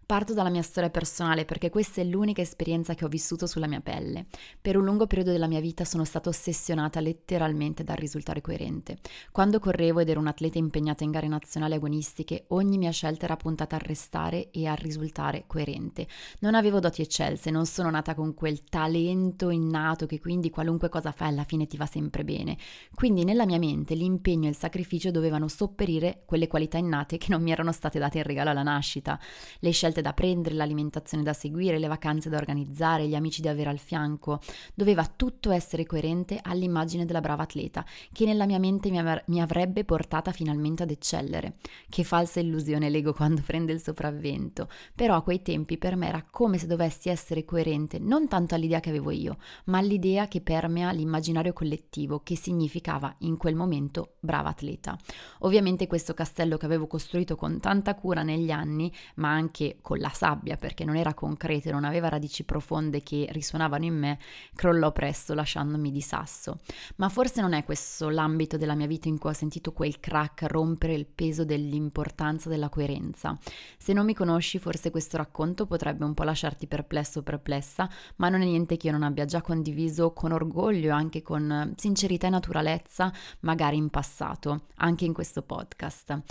Parto 0.06 0.34
dalla 0.34 0.50
mia 0.50 0.62
storia 0.62 0.90
personale 0.90 1.46
perché 1.46 1.70
questa 1.70 2.02
è 2.02 2.04
l'unica 2.04 2.42
esperienza 2.42 2.94
che 2.94 3.06
ho 3.06 3.08
vissuto 3.08 3.48
sulla 3.48 3.68
mia 3.68 3.80
pelle. 3.80 4.26
Per 4.60 4.76
un 4.76 4.84
lungo 4.84 5.08
periodo 5.08 5.32
della 5.32 5.48
mia 5.48 5.62
vita 5.62 5.86
sono 5.86 6.04
stata 6.04 6.28
ossessionata 6.28 7.00
letteralmente 7.00 7.86
dal 7.86 7.96
risultare 7.96 8.42
coerente. 8.42 8.98
Quando 9.32 9.60
correvo 9.60 10.02
ed 10.02 10.10
ero 10.10 10.20
un'atleta 10.20 10.58
impegnata 10.58 11.06
in 11.06 11.12
gare 11.12 11.30
nazionali 11.30 11.76
agonistiche, 11.76 12.46
ogni 12.50 12.78
mia 12.78 12.92
scelta 12.92 13.26
era 13.26 13.38
puntata 13.38 13.78
a 13.78 13.80
restare 13.82 14.52
e 14.52 14.68
a 14.68 14.74
risultare 14.74 15.46
coerente. 15.48 16.06
Non 16.40 16.54
avevo 16.54 16.82
doti 16.82 17.02
eccelse, 17.02 17.50
non 17.50 17.66
sono 17.66 17.90
nata 17.90 18.14
con 18.14 18.34
quel 18.34 18.66
talento 18.66 19.52
innato 19.52 20.06
che 20.06 20.20
quindi 20.20 20.50
qualunque 20.50 20.90
cosa 20.90 21.14
fai 21.14 21.30
alla 21.30 21.46
fine 21.46 21.66
ti 21.66 21.78
va 21.78 21.86
sempre 21.86 22.26
bene. 22.26 22.58
Quindi 22.94 23.24
nella 23.24 23.46
mia 23.46 23.58
mente 23.58 23.96
l'impegno 23.96 24.48
e 24.48 24.50
il 24.50 24.58
sacrificio 24.58 25.12
dovevano 25.12 25.48
sopperire 25.48 26.24
quelle 26.26 26.48
qualità 26.48 26.78
innate 26.78 27.18
che 27.18 27.28
non 27.30 27.42
mi 27.42 27.52
erano 27.52 27.72
state 27.72 28.00
date 28.00 28.18
in 28.18 28.24
regalo 28.26 28.50
alla 28.50 28.64
nascita. 28.64 29.18
Le 29.60 29.72
scelte 29.72 29.93
scelte 29.94 30.02
da 30.02 30.14
prendere, 30.14 30.56
l'alimentazione 30.56 31.24
da 31.24 31.34
seguire, 31.34 31.78
le 31.78 31.88
vacanze 31.88 32.30
da 32.30 32.38
organizzare, 32.38 33.08
gli 33.08 33.16
amici 33.16 33.42
da 33.42 33.52
avere 33.52 33.70
al 33.70 33.78
fianco. 33.78 34.40
Doveva 34.74 35.06
tutto 35.06 35.52
essere 35.52 35.86
coerente 35.86 36.40
all'immagine 36.42 37.06
della 37.06 37.22
brava 37.22 37.44
atleta, 37.44 37.86
che 38.12 38.26
nella 38.26 38.46
mia 38.46 38.60
mente 38.60 38.90
mi, 38.90 39.00
av- 39.00 39.22
mi 39.28 39.40
avrebbe 39.40 39.86
portata 39.86 40.32
finalmente 40.32 40.84
ad 40.84 40.90
eccellere. 40.90 41.58
Che 41.88 42.04
falsa 42.04 42.40
illusione 42.40 42.90
l'ego 42.90 43.14
quando 43.14 43.42
prende 43.46 43.72
il 43.72 43.82
sopravvento. 43.82 44.68
Però 44.96 45.16
a 45.16 45.22
quei 45.22 45.42
tempi 45.42 45.78
per 45.78 45.96
me 45.96 46.08
era 46.08 46.26
come 46.30 46.58
se 46.58 46.66
dovessi 46.68 47.10
essere 47.10 47.46
coerente 47.46 48.00
non 48.00 48.28
tanto 48.28 48.56
all'idea 48.56 48.80
che 48.80 48.90
avevo 48.90 49.12
io, 49.12 49.38
ma 49.66 49.78
all'idea 49.78 50.28
che 50.28 50.42
permea 50.42 50.92
l'immaginario 50.92 51.54
collettivo, 51.54 52.22
che 52.24 52.36
significava 52.36 53.14
in 53.20 53.38
quel 53.38 53.56
momento 53.56 54.16
brava 54.20 54.50
atleta. 54.50 54.98
Ovviamente 55.40 55.88
questo 55.88 56.14
castello 56.14 56.58
che 56.58 56.66
avevo 56.66 56.88
costruito 56.88 57.36
con 57.36 57.60
tanta 57.60 57.94
cura 57.96 58.24
negli 58.24 58.50
anni, 58.50 58.92
ma 59.16 59.30
anche 59.30 59.78
con 59.84 60.00
la 60.00 60.10
sabbia 60.10 60.56
perché 60.56 60.86
non 60.86 60.96
era 60.96 61.14
concreto 61.14 61.68
e 61.68 61.72
non 61.74 61.84
aveva 61.84 62.08
radici 62.08 62.46
profonde 62.46 63.04
che 63.04 63.28
risuonavano 63.30 63.84
in 63.84 63.96
me, 63.96 64.18
crollò 64.56 64.92
presto 64.94 65.36
lasciandomi 65.36 65.92
di 65.92 66.02
sasso. 66.02 66.62
Ma 66.96 67.10
forse 67.10 67.42
non 67.42 67.54
è 67.54 67.64
questo 67.66 68.10
l'ambito 68.10 68.58
della 68.58 68.74
mia 68.74 68.88
vita 68.88 69.10
in 69.10 69.20
cui 69.20 69.30
ho 69.30 69.34
sentito 69.34 69.74
quel 69.74 70.00
crack 70.00 70.46
rompere 70.48 70.94
il 70.94 71.06
peso 71.06 71.44
dell'importanza 71.44 72.50
della 72.50 72.70
coerenza. 72.70 73.38
Se 73.78 73.92
non 73.92 74.06
mi 74.06 74.16
conosci, 74.16 74.58
forse 74.58 74.90
questo 74.90 75.18
racconto 75.18 75.66
potrebbe 75.66 76.06
un 76.06 76.14
po' 76.14 76.24
lasciarti 76.24 76.66
perplesso 76.66 77.20
o 77.20 77.24
perplessa, 77.24 77.90
ma 78.16 78.30
non 78.30 78.42
è 78.42 78.46
niente 78.46 78.78
che 78.78 78.88
io 78.88 78.94
non 78.94 79.04
abbia 79.04 79.26
già 79.26 79.42
condiviso 79.42 80.14
con 80.14 80.32
orgoglio 80.32 80.88
e 80.88 80.92
anche 80.92 81.22
con 81.22 81.74
sincerità 81.76 82.28
e 82.28 82.30
naturalezza, 82.30 83.12
magari 83.42 83.76
in 83.76 83.90
passato, 83.90 84.68
anche 84.78 85.04
in 85.04 85.12
questo 85.14 85.42
podcast. 85.42 86.22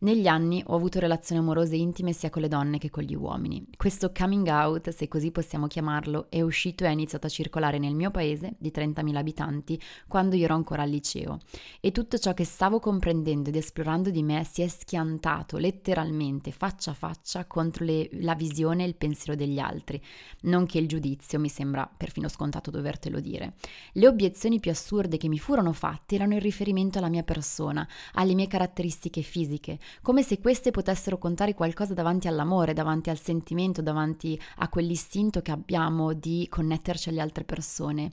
Negli 0.00 0.28
anni 0.28 0.62
ho 0.64 0.76
avuto 0.76 1.00
relazioni 1.00 1.40
amorose 1.40 1.74
intime 1.74 2.12
sia 2.12 2.30
con 2.30 2.40
le 2.40 2.46
donne 2.46 2.78
che 2.78 2.88
con 2.88 3.02
gli 3.02 3.16
uomini. 3.16 3.66
Questo 3.76 4.12
coming 4.16 4.46
out, 4.46 4.90
se 4.90 5.08
così 5.08 5.32
possiamo 5.32 5.66
chiamarlo, 5.66 6.26
è 6.28 6.40
uscito 6.40 6.84
e 6.84 6.86
ha 6.86 6.90
iniziato 6.90 7.26
a 7.26 7.30
circolare 7.30 7.78
nel 7.78 7.96
mio 7.96 8.12
paese, 8.12 8.54
di 8.58 8.70
30.000 8.72 9.16
abitanti, 9.16 9.82
quando 10.06 10.36
io 10.36 10.44
ero 10.44 10.54
ancora 10.54 10.82
al 10.82 10.90
liceo. 10.90 11.40
E 11.80 11.90
tutto 11.90 12.16
ciò 12.16 12.32
che 12.32 12.44
stavo 12.44 12.78
comprendendo 12.78 13.48
ed 13.48 13.56
esplorando 13.56 14.10
di 14.10 14.22
me 14.22 14.46
si 14.48 14.62
è 14.62 14.68
schiantato 14.68 15.56
letteralmente 15.56 16.52
faccia 16.52 16.92
a 16.92 16.94
faccia 16.94 17.46
contro 17.46 17.84
le, 17.84 18.08
la 18.20 18.36
visione 18.36 18.84
e 18.84 18.86
il 18.86 18.94
pensiero 18.94 19.34
degli 19.34 19.58
altri. 19.58 20.00
Non 20.42 20.64
che 20.66 20.78
il 20.78 20.86
giudizio 20.86 21.40
mi 21.40 21.48
sembra 21.48 21.90
perfino 21.92 22.28
scontato 22.28 22.70
dovertelo 22.70 23.18
dire. 23.18 23.54
Le 23.94 24.06
obiezioni 24.06 24.60
più 24.60 24.70
assurde 24.70 25.16
che 25.16 25.26
mi 25.26 25.40
furono 25.40 25.72
fatte 25.72 26.14
erano 26.14 26.34
in 26.34 26.40
riferimento 26.40 26.98
alla 26.98 27.08
mia 27.08 27.24
persona, 27.24 27.84
alle 28.12 28.34
mie 28.34 28.46
caratteristiche 28.46 29.22
fisiche, 29.22 29.80
come 30.02 30.22
se 30.22 30.38
queste 30.40 30.70
potessero 30.70 31.18
contare 31.18 31.54
qualcosa 31.54 31.94
davanti 31.94 32.28
all'amore, 32.28 32.72
davanti 32.72 33.10
al 33.10 33.18
sentimento, 33.18 33.82
davanti 33.82 34.40
a 34.56 34.68
quell'istinto 34.68 35.40
che 35.40 35.50
abbiamo 35.50 36.12
di 36.12 36.46
connetterci 36.48 37.08
alle 37.08 37.20
altre 37.20 37.44
persone. 37.44 38.10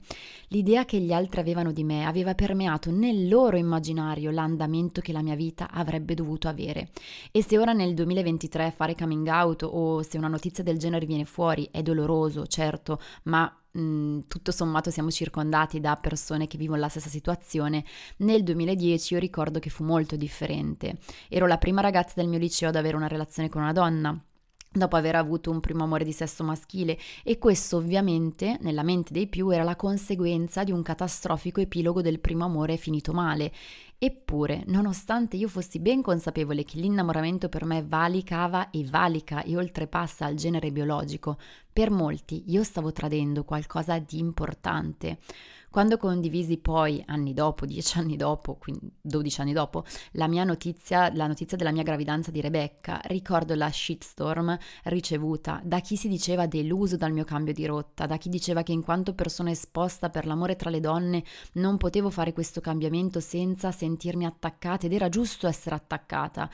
L'idea 0.48 0.84
che 0.84 0.98
gli 0.98 1.12
altri 1.12 1.40
avevano 1.40 1.72
di 1.72 1.84
me 1.84 2.04
aveva 2.06 2.34
permeato 2.34 2.90
nel 2.90 3.28
loro 3.28 3.56
immaginario 3.56 4.30
l'andamento 4.30 5.00
che 5.00 5.12
la 5.12 5.22
mia 5.22 5.34
vita 5.34 5.70
avrebbe 5.70 6.14
dovuto 6.14 6.48
avere. 6.48 6.90
E 7.30 7.42
se 7.42 7.58
ora 7.58 7.72
nel 7.72 7.94
2023 7.94 8.72
fare 8.74 8.94
coming 8.94 9.26
out 9.28 9.62
o 9.62 10.02
se 10.02 10.18
una 10.18 10.28
notizia 10.28 10.64
del 10.64 10.78
genere 10.78 11.06
viene 11.06 11.24
fuori 11.24 11.68
è 11.70 11.82
doloroso, 11.82 12.46
certo, 12.46 13.00
ma 13.24 13.52
Mm, 13.78 14.20
tutto 14.28 14.52
sommato 14.52 14.90
siamo 14.90 15.10
circondati 15.10 15.80
da 15.80 15.96
persone 15.96 16.46
che 16.46 16.56
vivono 16.56 16.80
la 16.80 16.88
stessa 16.88 17.08
situazione, 17.08 17.84
nel 18.18 18.42
2010 18.42 19.14
io 19.14 19.20
ricordo 19.20 19.58
che 19.58 19.70
fu 19.70 19.84
molto 19.84 20.16
differente. 20.16 20.98
Ero 21.28 21.46
la 21.46 21.58
prima 21.58 21.80
ragazza 21.80 22.14
del 22.16 22.28
mio 22.28 22.38
liceo 22.38 22.68
ad 22.68 22.76
avere 22.76 22.96
una 22.96 23.08
relazione 23.08 23.48
con 23.48 23.62
una 23.62 23.72
donna 23.72 24.18
dopo 24.70 24.96
aver 24.96 25.16
avuto 25.16 25.50
un 25.50 25.60
primo 25.60 25.84
amore 25.84 26.04
di 26.04 26.12
sesso 26.12 26.44
maschile 26.44 26.98
e 27.24 27.38
questo 27.38 27.76
ovviamente 27.76 28.58
nella 28.60 28.82
mente 28.82 29.12
dei 29.12 29.26
più 29.26 29.50
era 29.50 29.62
la 29.62 29.76
conseguenza 29.76 30.64
di 30.64 30.72
un 30.72 30.82
catastrofico 30.82 31.60
epilogo 31.60 32.02
del 32.02 32.20
primo 32.20 32.44
amore 32.44 32.76
finito 32.76 33.12
male. 33.12 33.52
Eppure, 33.98 34.62
nonostante 34.66 35.36
io 35.36 35.48
fossi 35.48 35.78
ben 35.78 36.02
consapevole 36.02 36.64
che 36.64 36.78
l'innamoramento 36.78 37.48
per 37.48 37.64
me 37.64 37.82
valicava 37.82 38.68
e 38.68 38.84
valica 38.84 39.42
e 39.42 39.56
oltrepassa 39.56 40.28
il 40.28 40.36
genere 40.36 40.70
biologico, 40.70 41.38
per 41.72 41.90
molti 41.90 42.44
io 42.48 42.62
stavo 42.62 42.92
tradendo 42.92 43.44
qualcosa 43.44 43.98
di 43.98 44.18
importante. 44.18 45.18
Quando 45.76 45.98
condivisi 45.98 46.56
poi, 46.56 47.02
anni 47.04 47.34
dopo, 47.34 47.66
dieci 47.66 47.98
anni 47.98 48.16
dopo, 48.16 48.54
quindi 48.54 48.90
dodici 48.98 49.42
anni 49.42 49.52
dopo, 49.52 49.84
la 50.12 50.26
mia 50.26 50.42
notizia, 50.42 51.12
la 51.12 51.26
notizia 51.26 51.58
della 51.58 51.70
mia 51.70 51.82
gravidanza 51.82 52.30
di 52.30 52.40
Rebecca, 52.40 52.98
ricordo 53.04 53.54
la 53.54 53.70
shitstorm 53.70 54.56
ricevuta 54.84 55.60
da 55.62 55.80
chi 55.80 55.96
si 55.96 56.08
diceva 56.08 56.46
deluso 56.46 56.96
dal 56.96 57.12
mio 57.12 57.24
cambio 57.24 57.52
di 57.52 57.66
rotta, 57.66 58.06
da 58.06 58.16
chi 58.16 58.30
diceva 58.30 58.62
che 58.62 58.72
in 58.72 58.82
quanto 58.82 59.12
persona 59.12 59.50
esposta 59.50 60.08
per 60.08 60.24
l'amore 60.24 60.56
tra 60.56 60.70
le 60.70 60.80
donne 60.80 61.22
non 61.56 61.76
potevo 61.76 62.08
fare 62.08 62.32
questo 62.32 62.62
cambiamento 62.62 63.20
senza 63.20 63.70
sentirmi 63.70 64.24
attaccata 64.24 64.86
ed 64.86 64.94
era 64.94 65.10
giusto 65.10 65.46
essere 65.46 65.74
attaccata. 65.74 66.48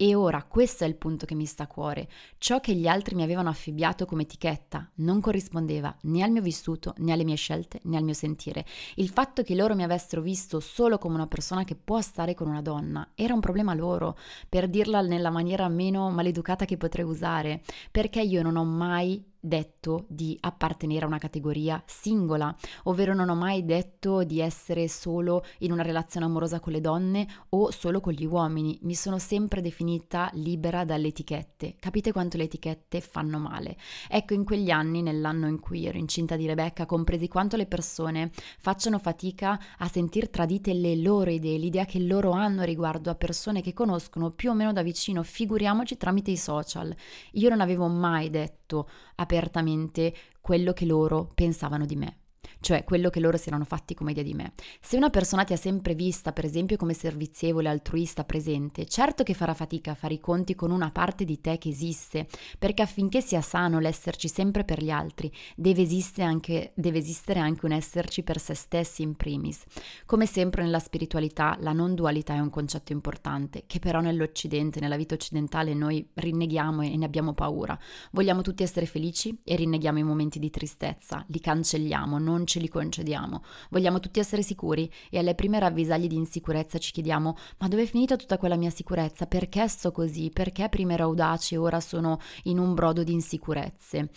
E 0.00 0.14
ora 0.14 0.44
questo 0.44 0.84
è 0.84 0.86
il 0.86 0.94
punto 0.94 1.26
che 1.26 1.34
mi 1.34 1.44
sta 1.44 1.64
a 1.64 1.66
cuore. 1.66 2.08
Ciò 2.38 2.60
che 2.60 2.72
gli 2.72 2.86
altri 2.86 3.16
mi 3.16 3.24
avevano 3.24 3.48
affibbiato 3.48 4.06
come 4.06 4.22
etichetta 4.22 4.88
non 4.98 5.20
corrispondeva 5.20 5.92
né 6.02 6.22
al 6.22 6.30
mio 6.30 6.40
vissuto, 6.40 6.94
né 6.98 7.10
alle 7.10 7.24
mie 7.24 7.34
scelte, 7.34 7.80
né 7.82 7.96
al 7.96 8.04
mio 8.04 8.14
sentire. 8.14 8.64
Il 8.94 9.08
fatto 9.08 9.42
che 9.42 9.56
loro 9.56 9.74
mi 9.74 9.82
avessero 9.82 10.22
visto 10.22 10.60
solo 10.60 10.98
come 10.98 11.16
una 11.16 11.26
persona 11.26 11.64
che 11.64 11.74
può 11.74 12.00
stare 12.00 12.34
con 12.34 12.46
una 12.46 12.62
donna 12.62 13.10
era 13.16 13.34
un 13.34 13.40
problema 13.40 13.74
loro, 13.74 14.16
per 14.48 14.68
dirla 14.68 15.00
nella 15.00 15.30
maniera 15.30 15.66
meno 15.66 16.08
maleducata 16.10 16.64
che 16.64 16.76
potrei 16.76 17.04
usare, 17.04 17.60
perché 17.90 18.20
io 18.20 18.42
non 18.42 18.54
ho 18.54 18.64
mai 18.64 19.20
detto 19.40 20.04
di 20.08 20.36
appartenere 20.40 21.04
a 21.04 21.08
una 21.08 21.18
categoria 21.18 21.82
singola, 21.86 22.54
ovvero 22.84 23.14
non 23.14 23.28
ho 23.28 23.34
mai 23.34 23.64
detto 23.64 24.24
di 24.24 24.40
essere 24.40 24.88
solo 24.88 25.44
in 25.58 25.72
una 25.72 25.82
relazione 25.82 26.26
amorosa 26.26 26.60
con 26.60 26.72
le 26.72 26.80
donne 26.80 27.26
o 27.50 27.70
solo 27.70 28.00
con 28.00 28.12
gli 28.12 28.24
uomini, 28.24 28.78
mi 28.82 28.94
sono 28.94 29.18
sempre 29.18 29.60
definita 29.60 30.30
libera 30.34 30.84
dalle 30.84 31.08
etichette. 31.08 31.76
Capite 31.78 32.12
quanto 32.12 32.36
le 32.36 32.44
etichette 32.44 33.00
fanno 33.00 33.38
male? 33.38 33.76
Ecco, 34.08 34.34
in 34.34 34.44
quegli 34.44 34.70
anni, 34.70 35.02
nell'anno 35.02 35.46
in 35.46 35.60
cui 35.60 35.86
ero 35.86 35.98
incinta 35.98 36.36
di 36.36 36.46
Rebecca, 36.46 36.86
compresi 36.86 37.28
quanto 37.28 37.56
le 37.56 37.66
persone 37.66 38.30
facciano 38.58 38.98
fatica 38.98 39.58
a 39.78 39.88
sentir 39.88 40.30
tradite 40.30 40.72
le 40.72 40.96
loro 40.96 41.30
idee, 41.30 41.58
l'idea 41.58 41.84
che 41.84 41.98
loro 42.00 42.30
hanno 42.32 42.62
riguardo 42.62 43.10
a 43.10 43.14
persone 43.14 43.62
che 43.62 43.72
conoscono 43.72 44.30
più 44.30 44.50
o 44.50 44.54
meno 44.54 44.72
da 44.72 44.82
vicino, 44.82 45.22
figuriamoci 45.22 45.96
tramite 45.96 46.30
i 46.30 46.36
social. 46.36 46.94
Io 47.32 47.48
non 47.48 47.60
avevo 47.60 47.86
mai 47.86 48.30
detto 48.30 48.88
apertamente 49.28 50.14
quello 50.40 50.72
che 50.72 50.86
loro 50.86 51.30
pensavano 51.34 51.84
di 51.84 51.96
me 51.96 52.16
cioè 52.60 52.84
quello 52.84 53.10
che 53.10 53.20
loro 53.20 53.36
si 53.36 53.48
erano 53.48 53.64
fatti 53.64 53.94
come 53.94 54.12
idea 54.12 54.22
di 54.22 54.34
me. 54.34 54.52
Se 54.80 54.96
una 54.96 55.10
persona 55.10 55.44
ti 55.44 55.52
ha 55.52 55.56
sempre 55.56 55.94
vista, 55.94 56.32
per 56.32 56.44
esempio, 56.44 56.76
come 56.76 56.94
servizievole, 56.94 57.68
altruista, 57.68 58.24
presente, 58.24 58.86
certo 58.86 59.22
che 59.22 59.34
farà 59.34 59.54
fatica 59.54 59.92
a 59.92 59.94
fare 59.94 60.14
i 60.14 60.20
conti 60.20 60.54
con 60.54 60.70
una 60.70 60.90
parte 60.90 61.24
di 61.24 61.40
te 61.40 61.58
che 61.58 61.68
esiste, 61.68 62.26
perché 62.58 62.82
affinché 62.82 63.20
sia 63.20 63.40
sano 63.40 63.78
l'esserci 63.78 64.28
sempre 64.28 64.64
per 64.64 64.82
gli 64.82 64.90
altri, 64.90 65.32
deve 65.54 65.82
esistere 65.82 66.26
anche, 66.26 66.72
deve 66.74 66.98
esistere 66.98 67.40
anche 67.40 67.64
un 67.66 67.72
esserci 67.72 68.22
per 68.22 68.38
se 68.38 68.54
stessi 68.54 69.02
in 69.02 69.14
primis. 69.14 69.64
Come 70.06 70.26
sempre 70.26 70.62
nella 70.62 70.78
spiritualità, 70.78 71.56
la 71.60 71.72
non 71.72 71.94
dualità 71.94 72.34
è 72.34 72.40
un 72.40 72.50
concetto 72.50 72.92
importante, 72.92 73.64
che 73.66 73.78
però 73.78 74.00
nell'Occidente, 74.00 74.80
nella 74.80 74.96
vita 74.96 75.14
occidentale, 75.14 75.74
noi 75.74 76.06
rinneghiamo 76.14 76.82
e 76.82 76.96
ne 76.96 77.04
abbiamo 77.04 77.34
paura. 77.34 77.78
Vogliamo 78.12 78.42
tutti 78.42 78.62
essere 78.62 78.86
felici 78.86 79.38
e 79.44 79.56
rinneghiamo 79.56 79.98
i 79.98 80.02
momenti 80.02 80.38
di 80.38 80.50
tristezza, 80.50 81.24
li 81.28 81.40
cancelliamo, 81.40 82.18
non 82.28 82.46
ce 82.46 82.60
li 82.60 82.68
concediamo. 82.68 83.42
Vogliamo 83.70 84.00
tutti 84.00 84.20
essere 84.20 84.42
sicuri 84.42 84.90
e 85.08 85.18
alle 85.18 85.34
prime 85.34 85.58
ravvisaglie 85.58 86.08
di 86.08 86.16
insicurezza 86.16 86.76
ci 86.78 86.92
chiediamo 86.92 87.36
ma 87.58 87.68
dove 87.68 87.82
è 87.84 87.86
finita 87.86 88.16
tutta 88.16 88.36
quella 88.36 88.56
mia 88.56 88.70
sicurezza? 88.70 89.26
Perché 89.26 89.66
sto 89.66 89.90
così? 89.90 90.30
Perché 90.30 90.68
prima 90.68 90.92
ero 90.92 91.04
audace 91.04 91.54
e 91.54 91.58
ora 91.58 91.80
sono 91.80 92.20
in 92.44 92.58
un 92.58 92.74
brodo 92.74 93.02
di 93.02 93.12
insicurezze? 93.12 94.10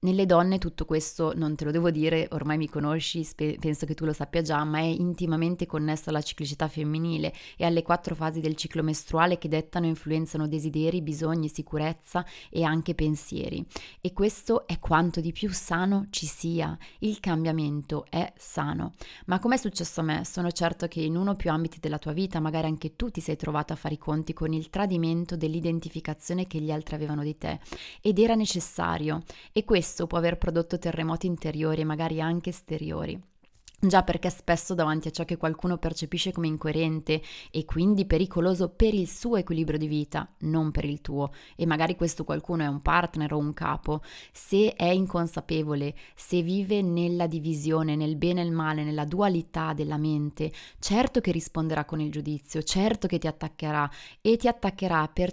Nelle 0.00 0.26
donne 0.26 0.58
tutto 0.58 0.84
questo 0.84 1.32
non 1.34 1.56
te 1.56 1.64
lo 1.64 1.72
devo 1.72 1.90
dire, 1.90 2.28
ormai 2.30 2.56
mi 2.56 2.68
conosci, 2.68 3.24
spe- 3.24 3.56
penso 3.58 3.84
che 3.84 3.94
tu 3.94 4.04
lo 4.04 4.12
sappia 4.12 4.42
già, 4.42 4.62
ma 4.62 4.78
è 4.78 4.84
intimamente 4.84 5.66
connesso 5.66 6.10
alla 6.10 6.22
ciclicità 6.22 6.68
femminile 6.68 7.34
e 7.56 7.64
alle 7.64 7.82
quattro 7.82 8.14
fasi 8.14 8.38
del 8.38 8.54
ciclo 8.54 8.84
mestruale 8.84 9.38
che 9.38 9.48
dettano 9.48 9.86
e 9.86 9.88
influenzano 9.88 10.46
desideri, 10.46 11.02
bisogni, 11.02 11.48
sicurezza 11.48 12.24
e 12.48 12.62
anche 12.62 12.94
pensieri. 12.94 13.66
E 14.00 14.12
questo 14.12 14.68
è 14.68 14.78
quanto 14.78 15.20
di 15.20 15.32
più 15.32 15.50
sano 15.52 16.06
ci 16.10 16.26
sia. 16.26 16.78
Il 17.00 17.18
cambiamento 17.18 18.06
è 18.08 18.32
sano. 18.36 18.94
Ma 19.26 19.40
come 19.40 19.56
è 19.56 19.58
successo 19.58 19.98
a 19.98 20.04
me? 20.04 20.24
Sono 20.24 20.52
certo 20.52 20.86
che 20.86 21.00
in 21.00 21.16
uno 21.16 21.32
o 21.32 21.34
più 21.34 21.50
ambiti 21.50 21.80
della 21.80 21.98
tua 21.98 22.12
vita, 22.12 22.38
magari 22.38 22.68
anche 22.68 22.94
tu 22.94 23.10
ti 23.10 23.20
sei 23.20 23.34
trovato 23.34 23.72
a 23.72 23.76
fare 23.76 23.94
i 23.94 23.98
conti 23.98 24.32
con 24.32 24.52
il 24.52 24.70
tradimento 24.70 25.36
dell'identificazione 25.36 26.46
che 26.46 26.60
gli 26.60 26.70
altri 26.70 26.94
avevano 26.94 27.24
di 27.24 27.36
te 27.36 27.58
ed 28.00 28.20
era 28.20 28.36
necessario. 28.36 29.24
E 29.50 29.64
questo 29.64 29.86
questo 29.88 30.06
può 30.06 30.18
aver 30.18 30.36
prodotto 30.36 30.78
terremoti 30.78 31.26
interiori 31.26 31.80
e 31.80 31.84
magari 31.84 32.20
anche 32.20 32.50
esteriori. 32.50 33.18
Già 33.80 34.02
perché 34.02 34.28
spesso 34.28 34.74
davanti 34.74 35.06
a 35.06 35.12
ciò 35.12 35.24
che 35.24 35.36
qualcuno 35.36 35.78
percepisce 35.78 36.32
come 36.32 36.48
incoerente 36.48 37.22
e 37.48 37.64
quindi 37.64 38.06
pericoloso 38.06 38.70
per 38.70 38.92
il 38.92 39.08
suo 39.08 39.36
equilibrio 39.36 39.78
di 39.78 39.86
vita, 39.86 40.28
non 40.40 40.72
per 40.72 40.84
il 40.84 41.00
tuo, 41.00 41.32
e 41.54 41.64
magari 41.64 41.94
questo 41.94 42.24
qualcuno 42.24 42.64
è 42.64 42.66
un 42.66 42.82
partner 42.82 43.34
o 43.34 43.38
un 43.38 43.54
capo, 43.54 44.02
se 44.32 44.74
è 44.74 44.86
inconsapevole, 44.86 45.94
se 46.16 46.42
vive 46.42 46.82
nella 46.82 47.28
divisione, 47.28 47.94
nel 47.94 48.16
bene 48.16 48.40
e 48.40 48.46
il 48.46 48.50
male, 48.50 48.82
nella 48.82 49.04
dualità 49.04 49.72
della 49.74 49.96
mente, 49.96 50.50
certo 50.80 51.20
che 51.20 51.30
risponderà 51.30 51.84
con 51.84 52.00
il 52.00 52.10
giudizio, 52.10 52.64
certo 52.64 53.06
che 53.06 53.18
ti 53.18 53.28
attaccherà 53.28 53.88
e 54.20 54.36
ti 54.36 54.48
attaccherà 54.48 55.06
per, 55.06 55.30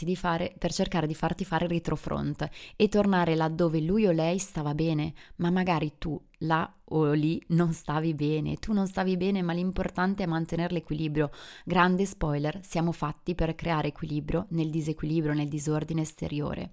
di 0.00 0.16
fare, 0.16 0.52
per 0.58 0.72
cercare 0.72 1.06
di 1.06 1.14
farti 1.14 1.44
fare 1.44 1.68
retrofront 1.68 2.48
e 2.74 2.88
tornare 2.88 3.36
laddove 3.36 3.80
lui 3.80 4.04
o 4.04 4.10
lei 4.10 4.38
stava 4.38 4.74
bene, 4.74 5.14
ma 5.36 5.50
magari 5.50 5.92
tu 5.96 6.20
là 6.38 6.72
o 6.88 7.12
lì 7.12 7.42
non 7.48 7.72
stavi 7.72 8.12
bene, 8.14 8.56
tu 8.56 8.72
non 8.72 8.86
stavi 8.86 9.16
bene, 9.16 9.42
ma 9.42 9.52
l'importante 9.52 10.22
è 10.22 10.26
mantenere 10.26 10.74
l'equilibrio. 10.74 11.30
Grande 11.64 12.04
spoiler, 12.04 12.60
siamo 12.62 12.92
fatti 12.92 13.34
per 13.34 13.54
creare 13.54 13.88
equilibrio 13.88 14.46
nel 14.50 14.70
disequilibrio, 14.70 15.32
nel 15.32 15.48
disordine 15.48 16.02
esteriore. 16.02 16.72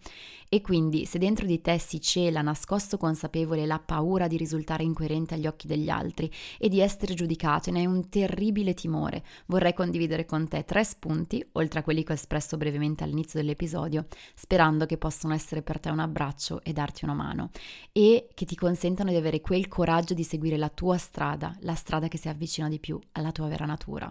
E 0.50 0.60
quindi 0.60 1.06
se 1.06 1.18
dentro 1.18 1.46
di 1.46 1.62
te 1.62 1.80
si 1.80 2.02
cela, 2.02 2.42
nascosto 2.42 2.98
consapevole, 2.98 3.66
la 3.66 3.80
paura 3.80 4.28
di 4.28 4.36
risultare 4.36 4.84
incoerente 4.84 5.36
agli 5.36 5.48
occhi 5.48 5.66
degli 5.66 5.90
altri 5.90 6.30
e 6.58 6.68
di 6.68 6.82
essere 6.82 7.14
giudicato, 7.14 7.70
e 7.70 7.72
ne 7.72 7.80
hai 7.80 7.86
un 7.86 8.10
terribile 8.10 8.74
timore, 8.74 9.24
vorrei 9.46 9.74
condividere 9.74 10.26
con 10.26 10.48
te 10.50 10.66
tre 10.66 10.84
spunti, 10.84 11.44
oltre 11.54 11.80
a 11.80 11.84
quelli 11.84 12.04
che 12.04 12.12
ho 12.12 12.16
espresso 12.16 12.58
brevemente 12.58 13.06
all'inizio 13.06 13.40
dell'episodio, 13.40 14.08
sperando 14.36 14.86
che 14.86 14.98
possano 14.98 15.34
essere 15.34 15.62
per 15.62 15.80
te 15.80 15.90
un 15.90 16.00
abbraccio 16.00 16.62
e 16.64 16.74
darti 16.74 17.06
una 17.06 17.14
mano 17.14 17.50
e 17.94 18.28
che 18.34 18.46
ti 18.46 18.56
consentano 18.56 19.10
di 19.10 19.16
avere 19.16 19.40
quel 19.52 19.68
coraggio 19.68 20.14
di 20.14 20.24
seguire 20.24 20.56
la 20.56 20.70
tua 20.70 20.98
strada, 20.98 21.54
la 21.60 21.76
strada 21.76 22.08
che 22.08 22.18
si 22.18 22.30
avvicina 22.30 22.70
di 22.70 22.80
più 22.80 22.98
alla 23.12 23.34
tua 23.34 23.50
vera 23.50 23.66
natura. 23.66 24.10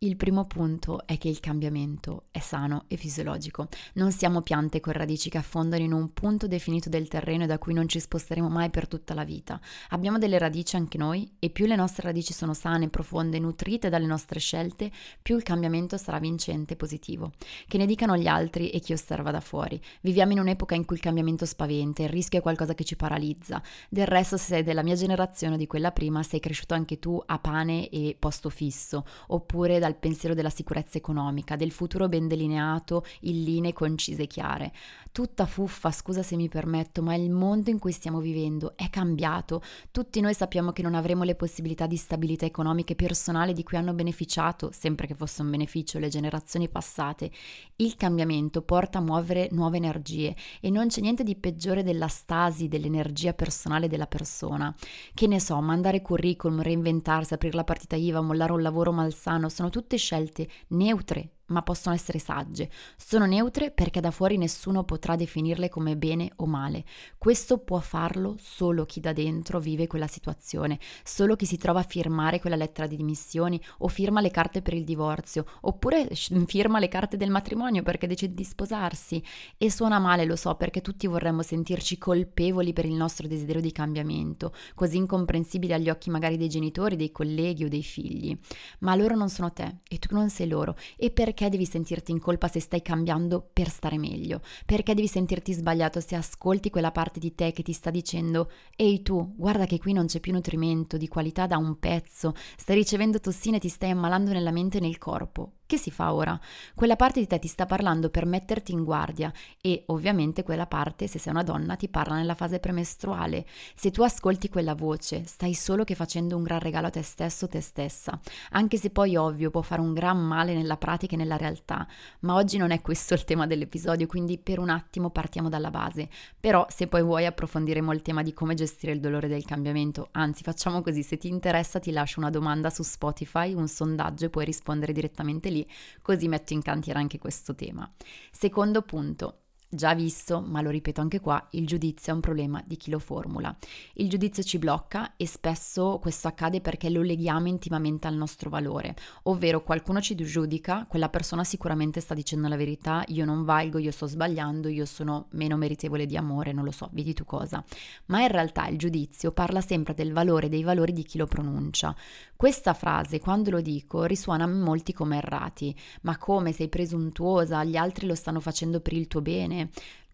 Il 0.00 0.16
primo 0.16 0.44
punto 0.44 1.06
è 1.06 1.16
che 1.16 1.30
il 1.30 1.40
cambiamento 1.40 2.24
è 2.30 2.38
sano 2.38 2.84
e 2.86 2.98
fisiologico. 2.98 3.68
Non 3.94 4.12
siamo 4.12 4.42
piante 4.42 4.78
con 4.78 4.92
radici 4.92 5.30
che 5.30 5.38
affondano 5.38 5.82
in 5.82 5.94
un 5.94 6.12
punto 6.12 6.46
definito 6.46 6.90
del 6.90 7.08
terreno 7.08 7.46
da 7.46 7.56
cui 7.56 7.72
non 7.72 7.88
ci 7.88 7.98
sposteremo 7.98 8.50
mai 8.50 8.68
per 8.68 8.88
tutta 8.88 9.14
la 9.14 9.24
vita. 9.24 9.58
Abbiamo 9.88 10.18
delle 10.18 10.36
radici 10.36 10.76
anche 10.76 10.98
noi 10.98 11.36
e 11.38 11.48
più 11.48 11.64
le 11.64 11.76
nostre 11.76 12.02
radici 12.02 12.34
sono 12.34 12.52
sane, 12.52 12.90
profonde, 12.90 13.38
nutrite 13.38 13.88
dalle 13.88 14.04
nostre 14.04 14.38
scelte, 14.38 14.92
più 15.22 15.34
il 15.34 15.42
cambiamento 15.42 15.96
sarà 15.96 16.18
vincente 16.18 16.74
e 16.74 16.76
positivo. 16.76 17.32
Che 17.66 17.78
ne 17.78 17.86
dicano 17.86 18.18
gli 18.18 18.26
altri 18.26 18.68
e 18.68 18.80
chi 18.80 18.92
osserva 18.92 19.30
da 19.30 19.40
fuori. 19.40 19.80
Viviamo 20.02 20.32
in 20.32 20.40
un'epoca 20.40 20.74
in 20.74 20.84
cui 20.84 20.96
il 20.96 21.02
cambiamento 21.02 21.46
spaventa, 21.46 22.02
il 22.02 22.10
rischio 22.10 22.40
è 22.40 22.42
qualcosa 22.42 22.74
che 22.74 22.84
ci 22.84 22.96
paralizza. 22.96 23.62
Del 23.88 24.06
resto, 24.06 24.36
se 24.36 24.44
sei 24.44 24.62
della 24.62 24.82
mia 24.82 24.94
generazione 24.94 25.54
o 25.54 25.56
di 25.56 25.66
quella 25.66 25.90
prima, 25.90 26.22
sei 26.22 26.38
cresciuto 26.38 26.74
anche 26.74 26.98
tu 26.98 27.18
a 27.24 27.38
pane 27.38 27.88
e 27.88 28.14
posto 28.18 28.50
fisso, 28.50 29.06
oppure 29.28 29.84
dal 29.86 29.96
pensiero 29.96 30.34
della 30.34 30.50
sicurezza 30.50 30.98
economica, 30.98 31.54
del 31.54 31.70
futuro 31.70 32.08
ben 32.08 32.26
delineato 32.26 33.04
in 33.20 33.44
linee 33.44 33.72
concise 33.72 34.22
e 34.22 34.26
chiare. 34.26 34.72
Tutta 35.12 35.46
fuffa, 35.46 35.90
scusa 35.92 36.22
se 36.22 36.36
mi 36.36 36.48
permetto, 36.48 37.02
ma 37.02 37.14
il 37.14 37.30
mondo 37.30 37.70
in 37.70 37.78
cui 37.78 37.92
stiamo 37.92 38.20
vivendo 38.20 38.76
è 38.76 38.90
cambiato. 38.90 39.62
Tutti 39.90 40.20
noi 40.20 40.34
sappiamo 40.34 40.72
che 40.72 40.82
non 40.82 40.94
avremo 40.94 41.22
le 41.22 41.36
possibilità 41.36 41.86
di 41.86 41.96
stabilità 41.96 42.44
economica 42.44 42.92
e 42.92 42.96
personale 42.96 43.52
di 43.52 43.62
cui 43.62 43.78
hanno 43.78 43.94
beneficiato, 43.94 44.70
sempre 44.72 45.06
che 45.06 45.14
fosse 45.14 45.42
un 45.42 45.50
beneficio, 45.50 45.98
le 45.98 46.08
generazioni 46.08 46.68
passate. 46.68 47.30
Il 47.76 47.96
cambiamento 47.96 48.60
porta 48.62 48.98
a 48.98 49.02
muovere 49.02 49.48
nuove 49.52 49.76
energie 49.76 50.34
e 50.60 50.68
non 50.68 50.88
c'è 50.88 51.00
niente 51.00 51.22
di 51.22 51.36
peggiore 51.36 51.82
della 51.82 52.08
stasi 52.08 52.68
dell'energia 52.68 53.32
personale 53.32 53.88
della 53.88 54.06
persona. 54.06 54.74
Che 55.14 55.26
ne 55.26 55.40
so, 55.40 55.60
mandare 55.60 56.02
curriculum, 56.02 56.60
reinventarsi, 56.60 57.32
aprire 57.32 57.56
la 57.56 57.64
partita 57.64 57.96
IVA, 57.96 58.20
mollare 58.20 58.52
un 58.52 58.62
lavoro 58.62 58.92
malsano, 58.92 59.48
sono 59.48 59.70
tutte 59.76 59.98
scelte 59.98 60.48
neutre 60.68 61.35
ma 61.48 61.62
possono 61.62 61.94
essere 61.94 62.18
sagge. 62.18 62.70
Sono 62.96 63.26
neutre 63.26 63.70
perché 63.70 64.00
da 64.00 64.10
fuori 64.10 64.36
nessuno 64.36 64.84
potrà 64.84 65.16
definirle 65.16 65.68
come 65.68 65.96
bene 65.96 66.32
o 66.36 66.46
male. 66.46 66.84
Questo 67.18 67.58
può 67.58 67.78
farlo 67.78 68.36
solo 68.38 68.84
chi 68.84 69.00
da 69.00 69.12
dentro 69.12 69.60
vive 69.60 69.86
quella 69.86 70.06
situazione, 70.06 70.78
solo 71.04 71.36
chi 71.36 71.46
si 71.46 71.56
trova 71.56 71.80
a 71.80 71.84
firmare 71.84 72.40
quella 72.40 72.56
lettera 72.56 72.86
di 72.86 72.96
dimissioni 72.96 73.60
o 73.78 73.88
firma 73.88 74.20
le 74.20 74.30
carte 74.30 74.62
per 74.62 74.74
il 74.74 74.84
divorzio, 74.84 75.44
oppure 75.62 76.08
firma 76.46 76.78
le 76.78 76.88
carte 76.88 77.16
del 77.16 77.30
matrimonio 77.30 77.82
perché 77.82 78.06
decide 78.06 78.34
di 78.34 78.44
sposarsi. 78.44 79.22
E 79.56 79.70
suona 79.70 79.98
male, 79.98 80.24
lo 80.24 80.36
so, 80.36 80.54
perché 80.54 80.80
tutti 80.80 81.06
vorremmo 81.06 81.42
sentirci 81.42 81.98
colpevoli 81.98 82.72
per 82.72 82.86
il 82.86 82.94
nostro 82.94 83.28
desiderio 83.28 83.60
di 83.60 83.72
cambiamento, 83.72 84.54
così 84.74 84.96
incomprensibile 84.96 85.74
agli 85.74 85.90
occhi 85.90 86.10
magari 86.10 86.36
dei 86.36 86.48
genitori, 86.48 86.96
dei 86.96 87.12
colleghi 87.12 87.64
o 87.64 87.68
dei 87.68 87.82
figli. 87.82 88.36
Ma 88.80 88.94
loro 88.94 89.14
non 89.14 89.28
sono 89.28 89.52
te 89.52 89.76
e 89.88 89.98
tu 89.98 90.14
non 90.14 90.30
sei 90.30 90.48
loro. 90.48 90.76
E 90.96 91.10
perché 91.10 91.35
perché 91.36 91.50
devi 91.50 91.66
sentirti 91.66 92.12
in 92.12 92.18
colpa 92.18 92.48
se 92.48 92.60
stai 92.60 92.80
cambiando 92.80 93.46
per 93.52 93.68
stare 93.68 93.98
meglio? 93.98 94.40
Perché 94.64 94.94
devi 94.94 95.06
sentirti 95.06 95.52
sbagliato 95.52 96.00
se 96.00 96.16
ascolti 96.16 96.70
quella 96.70 96.92
parte 96.92 97.20
di 97.20 97.34
te 97.34 97.52
che 97.52 97.62
ti 97.62 97.74
sta 97.74 97.90
dicendo 97.90 98.50
ehi 98.74 99.02
tu, 99.02 99.34
guarda 99.36 99.66
che 99.66 99.78
qui 99.78 99.92
non 99.92 100.06
c'è 100.06 100.18
più 100.18 100.32
nutrimento 100.32 100.96
di 100.96 101.08
qualità 101.08 101.46
da 101.46 101.58
un 101.58 101.78
pezzo, 101.78 102.32
stai 102.56 102.76
ricevendo 102.76 103.20
tossine 103.20 103.58
e 103.58 103.60
ti 103.60 103.68
stai 103.68 103.90
ammalando 103.90 104.32
nella 104.32 104.50
mente 104.50 104.78
e 104.78 104.80
nel 104.80 104.96
corpo. 104.96 105.56
Che 105.68 105.78
si 105.78 105.90
fa 105.90 106.14
ora? 106.14 106.38
Quella 106.76 106.94
parte 106.94 107.18
di 107.18 107.26
te 107.26 107.40
ti 107.40 107.48
sta 107.48 107.66
parlando 107.66 108.08
per 108.08 108.24
metterti 108.24 108.70
in 108.70 108.84
guardia 108.84 109.32
e 109.60 109.82
ovviamente 109.86 110.44
quella 110.44 110.68
parte, 110.68 111.08
se 111.08 111.18
sei 111.18 111.32
una 111.32 111.42
donna, 111.42 111.74
ti 111.74 111.88
parla 111.88 112.14
nella 112.14 112.36
fase 112.36 112.60
premestruale. 112.60 113.44
Se 113.74 113.90
tu 113.90 114.02
ascolti 114.02 114.48
quella 114.48 114.76
voce, 114.76 115.24
stai 115.26 115.54
solo 115.54 115.82
che 115.82 115.96
facendo 115.96 116.36
un 116.36 116.44
gran 116.44 116.60
regalo 116.60 116.86
a 116.86 116.90
te 116.90 117.02
stesso 117.02 117.46
o 117.46 117.48
te 117.48 117.60
stessa, 117.60 118.16
anche 118.50 118.76
se 118.76 118.90
poi 118.90 119.16
ovvio 119.16 119.50
può 119.50 119.60
fare 119.60 119.80
un 119.80 119.92
gran 119.92 120.24
male 120.24 120.54
nella 120.54 120.76
pratica 120.76 121.14
e 121.14 121.18
nella 121.18 121.36
realtà, 121.36 121.84
ma 122.20 122.34
oggi 122.34 122.58
non 122.58 122.70
è 122.70 122.80
questo 122.80 123.14
il 123.14 123.24
tema 123.24 123.48
dell'episodio, 123.48 124.06
quindi 124.06 124.38
per 124.38 124.60
un 124.60 124.68
attimo 124.68 125.10
partiamo 125.10 125.48
dalla 125.48 125.70
base. 125.70 126.08
Però 126.38 126.64
se 126.70 126.86
poi 126.86 127.02
vuoi 127.02 127.26
approfondiremo 127.26 127.92
il 127.92 128.02
tema 128.02 128.22
di 128.22 128.32
come 128.32 128.54
gestire 128.54 128.92
il 128.92 129.00
dolore 129.00 129.26
del 129.26 129.44
cambiamento, 129.44 130.10
anzi 130.12 130.44
facciamo 130.44 130.80
così, 130.80 131.02
se 131.02 131.18
ti 131.18 131.26
interessa 131.26 131.80
ti 131.80 131.90
lascio 131.90 132.20
una 132.20 132.30
domanda 132.30 132.70
su 132.70 132.84
Spotify, 132.84 133.52
un 133.52 133.66
sondaggio 133.66 134.26
e 134.26 134.30
puoi 134.30 134.44
rispondere 134.44 134.92
direttamente 134.92 135.48
lì 135.48 135.54
lì, 135.56 135.68
così 136.02 136.28
metto 136.28 136.52
in 136.52 136.62
cantiere 136.62 136.98
anche 136.98 137.18
questo 137.18 137.54
tema. 137.54 137.90
Secondo 138.30 138.82
punto, 138.82 139.45
Già 139.68 139.94
visto, 139.94 140.40
ma 140.40 140.60
lo 140.60 140.70
ripeto 140.70 141.00
anche 141.00 141.18
qua, 141.18 141.44
il 141.50 141.66
giudizio 141.66 142.12
è 142.12 142.14
un 142.14 142.20
problema 142.20 142.62
di 142.64 142.76
chi 142.76 142.88
lo 142.88 143.00
formula. 143.00 143.54
Il 143.94 144.08
giudizio 144.08 144.44
ci 144.44 144.58
blocca 144.58 145.16
e 145.16 145.26
spesso 145.26 145.98
questo 146.00 146.28
accade 146.28 146.60
perché 146.60 146.88
lo 146.88 147.02
leghiamo 147.02 147.48
intimamente 147.48 148.06
al 148.06 148.14
nostro 148.14 148.48
valore, 148.48 148.94
ovvero 149.24 149.64
qualcuno 149.64 150.00
ci 150.00 150.14
giudica, 150.14 150.86
quella 150.88 151.08
persona 151.08 151.42
sicuramente 151.42 152.00
sta 152.00 152.14
dicendo 152.14 152.46
la 152.46 152.54
verità, 152.54 153.02
io 153.08 153.24
non 153.24 153.44
valgo, 153.44 153.78
io 153.78 153.90
sto 153.90 154.06
sbagliando, 154.06 154.68
io 154.68 154.84
sono 154.84 155.26
meno 155.30 155.56
meritevole 155.56 156.06
di 156.06 156.16
amore, 156.16 156.52
non 156.52 156.64
lo 156.64 156.70
so, 156.70 156.88
vedi 156.92 157.12
tu 157.12 157.24
cosa. 157.24 157.62
Ma 158.06 158.22
in 158.22 158.28
realtà 158.28 158.68
il 158.68 158.78
giudizio 158.78 159.32
parla 159.32 159.60
sempre 159.60 159.94
del 159.94 160.12
valore 160.12 160.48
dei 160.48 160.62
valori 160.62 160.92
di 160.92 161.02
chi 161.02 161.18
lo 161.18 161.26
pronuncia. 161.26 161.92
Questa 162.36 162.72
frase, 162.72 163.18
quando 163.18 163.50
lo 163.50 163.60
dico, 163.60 164.04
risuona 164.04 164.44
a 164.44 164.46
molti 164.46 164.92
come 164.92 165.16
errati, 165.16 165.74
ma 166.02 166.16
come 166.18 166.52
sei 166.52 166.68
presuntuosa, 166.68 167.64
gli 167.64 167.76
altri 167.76 168.06
lo 168.06 168.14
stanno 168.14 168.38
facendo 168.38 168.80
per 168.80 168.92
il 168.92 169.08
tuo 169.08 169.22
bene. 169.22 169.55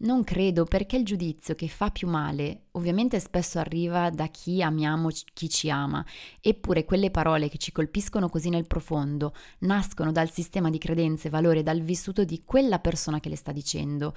Non 0.03 0.23
credo 0.23 0.65
perché 0.65 0.97
il 0.97 1.05
giudizio 1.05 1.55
che 1.55 1.67
fa 1.69 1.89
più 1.89 2.09
male 2.09 2.63
ovviamente 2.71 3.19
spesso 3.19 3.59
arriva 3.59 4.09
da 4.09 4.27
chi 4.27 4.61
amiamo 4.61 5.09
chi 5.33 5.49
ci 5.49 5.69
ama, 5.69 6.05
eppure 6.41 6.83
quelle 6.83 7.09
parole 7.09 7.47
che 7.47 7.57
ci 7.57 7.71
colpiscono 7.71 8.27
così 8.27 8.49
nel 8.49 8.67
profondo 8.67 9.33
nascono 9.59 10.11
dal 10.11 10.29
sistema 10.29 10.69
di 10.69 10.77
credenze, 10.77 11.29
valori 11.29 11.63
dal 11.63 11.81
vissuto 11.81 12.25
di 12.25 12.43
quella 12.43 12.79
persona 12.79 13.19
che 13.19 13.29
le 13.29 13.37
sta 13.37 13.51
dicendo 13.53 14.13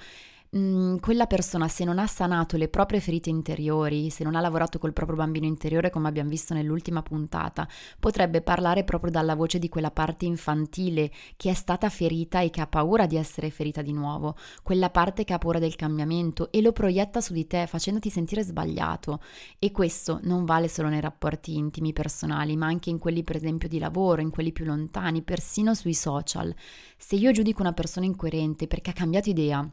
mh, 0.49 0.59
mm, 0.59 0.95
quella 0.97 1.27
persona 1.27 1.67
se 1.67 1.83
non 1.83 1.99
ha 1.99 2.07
sanato 2.07 2.57
le 2.57 2.67
proprie 2.67 2.99
ferite 2.99 3.29
interiori, 3.29 4.09
se 4.09 4.23
non 4.23 4.35
ha 4.35 4.41
lavorato 4.41 4.79
col 4.79 4.93
proprio 4.93 5.17
bambino 5.17 5.45
interiore 5.45 5.89
come 5.89 6.07
abbiamo 6.07 6.29
visto 6.29 6.53
nell'ultima 6.53 7.01
puntata, 7.01 7.67
potrebbe 7.99 8.41
parlare 8.41 8.83
proprio 8.83 9.11
dalla 9.11 9.35
voce 9.35 9.59
di 9.59 9.69
quella 9.69 9.91
parte 9.91 10.25
infantile 10.25 11.11
che 11.35 11.49
è 11.49 11.53
stata 11.53 11.89
ferita 11.89 12.41
e 12.41 12.49
che 12.49 12.61
ha 12.61 12.67
paura 12.67 13.05
di 13.05 13.15
essere 13.17 13.49
ferita 13.49 13.81
di 13.81 13.93
nuovo, 13.93 14.35
quella 14.63 14.89
parte 14.89 15.23
che 15.23 15.33
ha 15.33 15.37
paura 15.37 15.59
del 15.59 15.75
cambiamento 15.75 16.51
e 16.51 16.61
lo 16.61 16.71
proietta 16.71 17.21
su 17.21 17.33
di 17.33 17.47
te 17.47 17.67
facendoti 17.67 18.09
sentire 18.09 18.43
sbagliato. 18.43 19.19
E 19.59 19.71
questo 19.71 20.19
non 20.23 20.45
vale 20.45 20.67
solo 20.67 20.89
nei 20.89 21.01
rapporti 21.01 21.55
intimi 21.55 21.93
personali, 21.93 22.55
ma 22.55 22.67
anche 22.67 22.89
in 22.89 22.99
quelli 22.99 23.23
per 23.23 23.35
esempio 23.35 23.67
di 23.67 23.79
lavoro, 23.79 24.21
in 24.21 24.29
quelli 24.29 24.51
più 24.51 24.65
lontani, 24.65 25.21
persino 25.21 25.73
sui 25.73 25.93
social. 25.93 26.53
Se 26.97 27.15
io 27.15 27.31
giudico 27.31 27.61
una 27.61 27.73
persona 27.73 28.05
incoerente 28.05 28.67
perché 28.67 28.91
ha 28.91 28.93
cambiato 28.93 29.29
idea, 29.29 29.69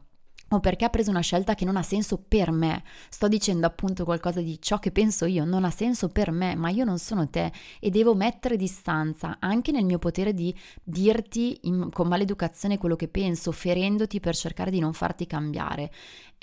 o 0.55 0.61
perché 0.61 0.85
ha 0.85 0.90
preso 0.90 1.11
una 1.11 1.21
scelta 1.21 1.55
che 1.55 1.64
non 1.64 1.77
ha 1.77 1.83
senso 1.83 2.19
per 2.27 2.51
me. 2.51 2.83
Sto 3.09 3.29
dicendo 3.29 3.67
appunto 3.67 4.05
qualcosa 4.05 4.40
di 4.40 4.61
ciò 4.61 4.79
che 4.79 4.90
penso 4.90 5.25
io, 5.27 5.45
non 5.45 5.64
ha 5.64 5.71
senso 5.71 6.09
per 6.09 6.31
me, 6.31 6.55
ma 6.55 6.71
io 6.71 6.85
non 6.85 6.99
sono 6.99 7.29
te 7.29 7.53
e 7.81 7.90
devo 7.90 8.14
mettere 8.14 8.57
distanza 8.57 9.37
anche 9.40 9.73
nel 9.73 9.85
mio 9.85 9.99
potere 9.99 10.33
di 10.35 10.55
dirti 10.83 11.59
in, 11.62 11.90
con 11.90 12.09
maleducazione 12.09 12.79
quello 12.79 12.97
che 12.97 13.09
penso, 13.09 13.53
ferendoti 13.53 14.21
per 14.21 14.35
cercare 14.35 14.71
di 14.71 14.81
non 14.81 14.93
farti 14.93 15.27
cambiare. 15.27 15.90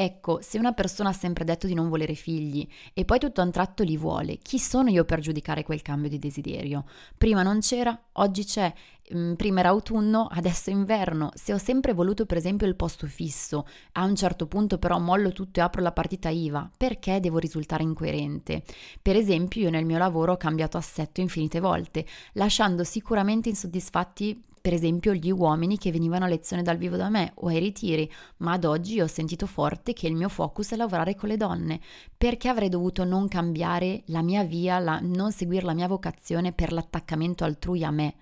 Ecco, 0.03 0.39
se 0.41 0.57
una 0.57 0.71
persona 0.71 1.09
ha 1.09 1.13
sempre 1.13 1.43
detto 1.43 1.67
di 1.67 1.75
non 1.75 1.87
volere 1.87 2.15
figli 2.15 2.67
e 2.93 3.05
poi 3.05 3.19
tutto 3.19 3.41
a 3.41 3.43
un 3.43 3.51
tratto 3.51 3.83
li 3.83 3.97
vuole, 3.97 4.37
chi 4.37 4.57
sono 4.57 4.89
io 4.89 5.05
per 5.05 5.19
giudicare 5.19 5.63
quel 5.63 5.83
cambio 5.83 6.09
di 6.09 6.17
desiderio? 6.17 6.85
Prima 7.15 7.43
non 7.43 7.59
c'era, 7.59 7.95
oggi 8.13 8.43
c'è 8.43 8.73
Mm, 9.13 9.33
prima 9.33 9.59
era 9.59 9.69
autunno, 9.69 10.27
adesso 10.31 10.69
è 10.69 10.73
inverno. 10.73 11.31
Se 11.33 11.53
ho 11.53 11.57
sempre 11.57 11.93
voluto 11.93 12.25
per 12.25 12.37
esempio 12.37 12.65
il 12.65 12.75
posto 12.75 13.07
fisso, 13.07 13.65
a 13.93 14.05
un 14.05 14.15
certo 14.15 14.47
punto 14.47 14.77
però 14.77 14.99
mollo 14.99 15.31
tutto 15.31 15.59
e 15.59 15.63
apro 15.63 15.81
la 15.81 15.91
partita 15.91 16.29
IVA, 16.29 16.69
perché 16.77 17.19
devo 17.19 17.37
risultare 17.37 17.83
incoerente? 17.83 18.63
Per 19.01 19.15
esempio 19.17 19.61
io 19.63 19.69
nel 19.69 19.85
mio 19.85 19.97
lavoro 19.97 20.33
ho 20.33 20.37
cambiato 20.37 20.77
assetto 20.77 21.19
infinite 21.19 21.59
volte, 21.59 22.05
lasciando 22.33 22.85
sicuramente 22.85 23.49
insoddisfatti 23.49 24.43
per 24.61 24.73
esempio 24.73 25.13
gli 25.13 25.31
uomini 25.31 25.77
che 25.77 25.91
venivano 25.91 26.25
a 26.25 26.27
lezione 26.27 26.61
dal 26.61 26.77
vivo 26.77 26.95
da 26.95 27.09
me 27.09 27.31
o 27.35 27.47
ai 27.47 27.57
ritiri, 27.57 28.09
ma 28.37 28.53
ad 28.53 28.63
oggi 28.63 29.01
ho 29.01 29.07
sentito 29.07 29.47
forte 29.47 29.93
che 29.93 30.07
il 30.07 30.15
mio 30.15 30.29
focus 30.29 30.71
è 30.71 30.75
lavorare 30.75 31.15
con 31.15 31.29
le 31.29 31.37
donne. 31.37 31.79
Perché 32.15 32.47
avrei 32.47 32.69
dovuto 32.69 33.03
non 33.03 33.27
cambiare 33.27 34.03
la 34.05 34.21
mia 34.21 34.43
via, 34.43 34.77
la, 34.77 34.99
non 35.01 35.31
seguire 35.31 35.65
la 35.65 35.73
mia 35.73 35.87
vocazione 35.87 36.53
per 36.53 36.71
l'attaccamento 36.71 37.43
altrui 37.43 37.83
a 37.83 37.91
me? 37.91 38.15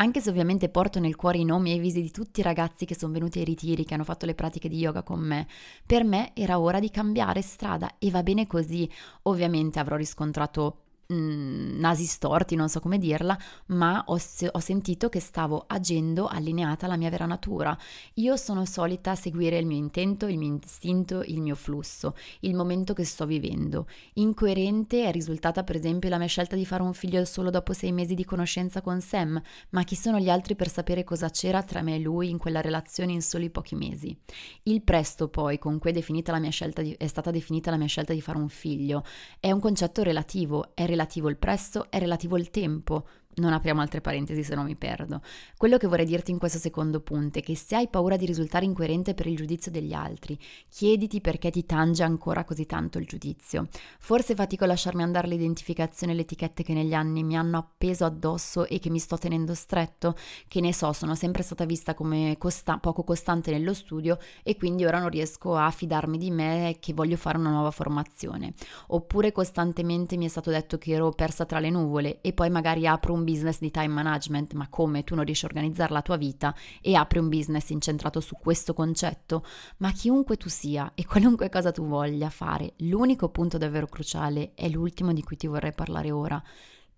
anche 0.00 0.20
se 0.20 0.30
ovviamente 0.30 0.70
porto 0.70 0.98
nel 0.98 1.14
cuore 1.14 1.36
i 1.36 1.44
nomi 1.44 1.72
e 1.72 1.74
i 1.74 1.78
visi 1.78 2.00
di 2.00 2.10
tutti 2.10 2.40
i 2.40 2.42
ragazzi 2.42 2.86
che 2.86 2.96
sono 2.96 3.12
venuti 3.12 3.38
ai 3.38 3.44
ritiri, 3.44 3.84
che 3.84 3.92
hanno 3.92 4.04
fatto 4.04 4.24
le 4.24 4.34
pratiche 4.34 4.70
di 4.70 4.78
yoga 4.78 5.02
con 5.02 5.20
me, 5.20 5.46
per 5.84 6.04
me 6.04 6.30
era 6.34 6.58
ora 6.58 6.80
di 6.80 6.90
cambiare 6.90 7.42
strada 7.42 7.96
e 7.98 8.10
va 8.10 8.22
bene 8.22 8.46
così. 8.46 8.90
Ovviamente 9.24 9.78
avrò 9.78 9.96
riscontrato 9.96 10.84
mm, 11.12 11.78
nasi 11.80 12.04
storti, 12.04 12.54
non 12.54 12.68
so 12.68 12.78
come 12.80 12.98
dirla, 12.98 13.36
ma 13.66 14.04
ho, 14.06 14.14
ho, 14.14 14.60
sentito 14.60 15.08
che 15.08 15.20
stavo 15.20 15.64
agendo 15.66 16.26
allineata 16.26 16.86
alla 16.86 16.96
mia 16.96 17.10
vera 17.10 17.26
natura. 17.26 17.76
Io 18.14 18.36
sono 18.36 18.64
solita 18.64 19.14
seguire 19.14 19.58
il 19.58 19.66
mio 19.66 19.76
intento, 19.76 20.26
il 20.26 20.38
mio 20.38 20.58
istinto, 20.62 21.22
il 21.24 21.40
mio 21.40 21.54
flusso, 21.54 22.14
il 22.40 22.54
momento 22.54 22.92
che 22.92 23.04
sto 23.04 23.26
vivendo. 23.26 23.86
Incoerente 24.14 25.04
è 25.04 25.10
risultata 25.10 25.64
per 25.64 25.76
esempio 25.76 26.08
la 26.08 26.18
mia 26.18 26.28
scelta 26.28 26.54
di 26.54 26.64
fare 26.64 26.82
un 26.82 26.94
figlio 26.94 27.24
solo 27.24 27.50
dopo 27.50 27.72
sei 27.72 27.92
mesi 27.92 28.14
di 28.14 28.24
conoscenza 28.24 28.80
con 28.80 29.00
Sam, 29.00 29.40
ma 29.70 29.82
chi 29.82 29.96
sono 29.96 30.18
gli 30.18 30.30
altri 30.30 30.54
per 30.54 30.70
sapere 30.70 31.04
cosa 31.04 31.28
c'era 31.30 31.62
tra 31.62 31.82
me 31.82 31.96
e 31.96 31.98
lui 31.98 32.30
in 32.30 32.38
quella 32.38 32.60
relazione 32.60 33.12
in 33.12 33.22
soli 33.22 33.50
pochi 33.50 33.74
mesi? 33.74 34.16
Il 34.64 34.82
presto 34.82 35.28
poi 35.28 35.58
con 35.58 35.78
cui 35.78 35.90
è, 35.90 35.92
definita 35.92 36.32
la 36.32 36.38
mia 36.38 36.50
scelta 36.50 36.82
di, 36.82 36.94
è 36.96 37.06
stata 37.06 37.30
definita 37.30 37.70
la 37.70 37.76
mia 37.76 37.86
scelta 37.86 38.12
di 38.12 38.20
fare 38.20 38.38
un 38.38 38.48
figlio 38.48 39.04
è 39.38 39.50
un 39.50 39.60
concetto 39.60 40.02
relativo, 40.02 40.70
è 40.74 40.86
relativo 40.86 40.98
il 41.28 41.36
presto, 41.36 41.90
è 41.90 41.98
relativo 41.98 42.36
il 42.36 42.50
tempo, 42.50 43.06
non 43.34 43.52
apriamo 43.52 43.80
altre 43.80 44.00
parentesi 44.00 44.42
se 44.42 44.54
no 44.54 44.64
mi 44.64 44.76
perdo. 44.76 45.22
Quello 45.56 45.78
che 45.78 45.86
vorrei 45.86 46.04
dirti 46.04 46.30
in 46.30 46.38
questo 46.38 46.58
secondo 46.58 47.00
punto 47.00 47.38
è 47.38 47.42
che 47.42 47.56
se 47.56 47.76
hai 47.76 47.88
paura 47.88 48.16
di 48.16 48.26
risultare 48.26 48.64
incoerente 48.64 49.14
per 49.14 49.26
il 49.26 49.36
giudizio 49.36 49.70
degli 49.70 49.92
altri, 49.92 50.38
chiediti 50.68 51.20
perché 51.20 51.50
ti 51.50 51.64
tange 51.64 52.02
ancora 52.02 52.44
così 52.44 52.66
tanto 52.66 52.98
il 52.98 53.06
giudizio. 53.06 53.68
Forse 53.98 54.34
fatico 54.34 54.64
a 54.64 54.66
lasciarmi 54.66 55.02
andare 55.02 55.28
l'identificazione 55.28 56.12
e 56.12 56.16
le 56.16 56.22
etichette 56.22 56.62
che 56.62 56.74
negli 56.74 56.92
anni 56.92 57.22
mi 57.22 57.36
hanno 57.36 57.58
appeso 57.58 58.04
addosso 58.04 58.66
e 58.66 58.78
che 58.78 58.90
mi 58.90 58.98
sto 58.98 59.16
tenendo 59.16 59.54
stretto? 59.54 60.16
Che 60.48 60.60
ne 60.60 60.74
so, 60.74 60.92
sono 60.92 61.14
sempre 61.14 61.42
stata 61.42 61.64
vista 61.64 61.94
come 61.94 62.36
costa- 62.38 62.78
poco 62.78 63.04
costante 63.04 63.50
nello 63.50 63.74
studio 63.74 64.18
e 64.42 64.56
quindi 64.56 64.84
ora 64.84 64.98
non 64.98 65.08
riesco 65.08 65.54
a 65.56 65.70
fidarmi 65.70 66.18
di 66.18 66.30
me 66.30 66.76
che 66.80 66.92
voglio 66.92 67.16
fare 67.16 67.38
una 67.38 67.50
nuova 67.50 67.70
formazione. 67.70 68.54
Oppure 68.88 69.32
costantemente 69.32 70.16
mi 70.16 70.26
è 70.26 70.28
stato 70.28 70.50
detto 70.50 70.78
che 70.78 70.92
ero 70.92 71.10
persa 71.10 71.44
tra 71.44 71.60
le 71.60 71.70
nuvole 71.70 72.20
e 72.20 72.32
poi 72.32 72.50
magari 72.50 72.86
apro 72.86 73.12
un 73.12 73.19
business 73.24 73.58
di 73.58 73.70
time 73.70 73.88
management, 73.88 74.52
ma 74.54 74.68
come 74.68 75.04
tu 75.04 75.14
non 75.14 75.24
riesci 75.24 75.44
a 75.44 75.48
organizzare 75.48 75.92
la 75.92 76.02
tua 76.02 76.16
vita 76.16 76.54
e 76.80 76.94
apri 76.94 77.18
un 77.18 77.28
business 77.28 77.70
incentrato 77.70 78.20
su 78.20 78.36
questo 78.36 78.74
concetto, 78.74 79.44
ma 79.78 79.90
chiunque 79.92 80.36
tu 80.36 80.48
sia 80.48 80.92
e 80.94 81.04
qualunque 81.04 81.48
cosa 81.48 81.72
tu 81.72 81.86
voglia 81.86 82.30
fare, 82.30 82.74
l'unico 82.78 83.28
punto 83.30 83.58
davvero 83.58 83.86
cruciale 83.86 84.52
è 84.54 84.68
l'ultimo 84.68 85.12
di 85.12 85.22
cui 85.22 85.36
ti 85.36 85.46
vorrei 85.46 85.72
parlare 85.72 86.10
ora. 86.10 86.42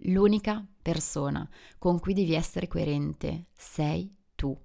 L'unica 0.07 0.65
persona 0.83 1.49
con 1.79 2.01
cui 2.01 2.13
devi 2.13 2.35
essere 2.35 2.67
coerente 2.67 3.47
sei 3.55 4.13
tu. 4.35 4.57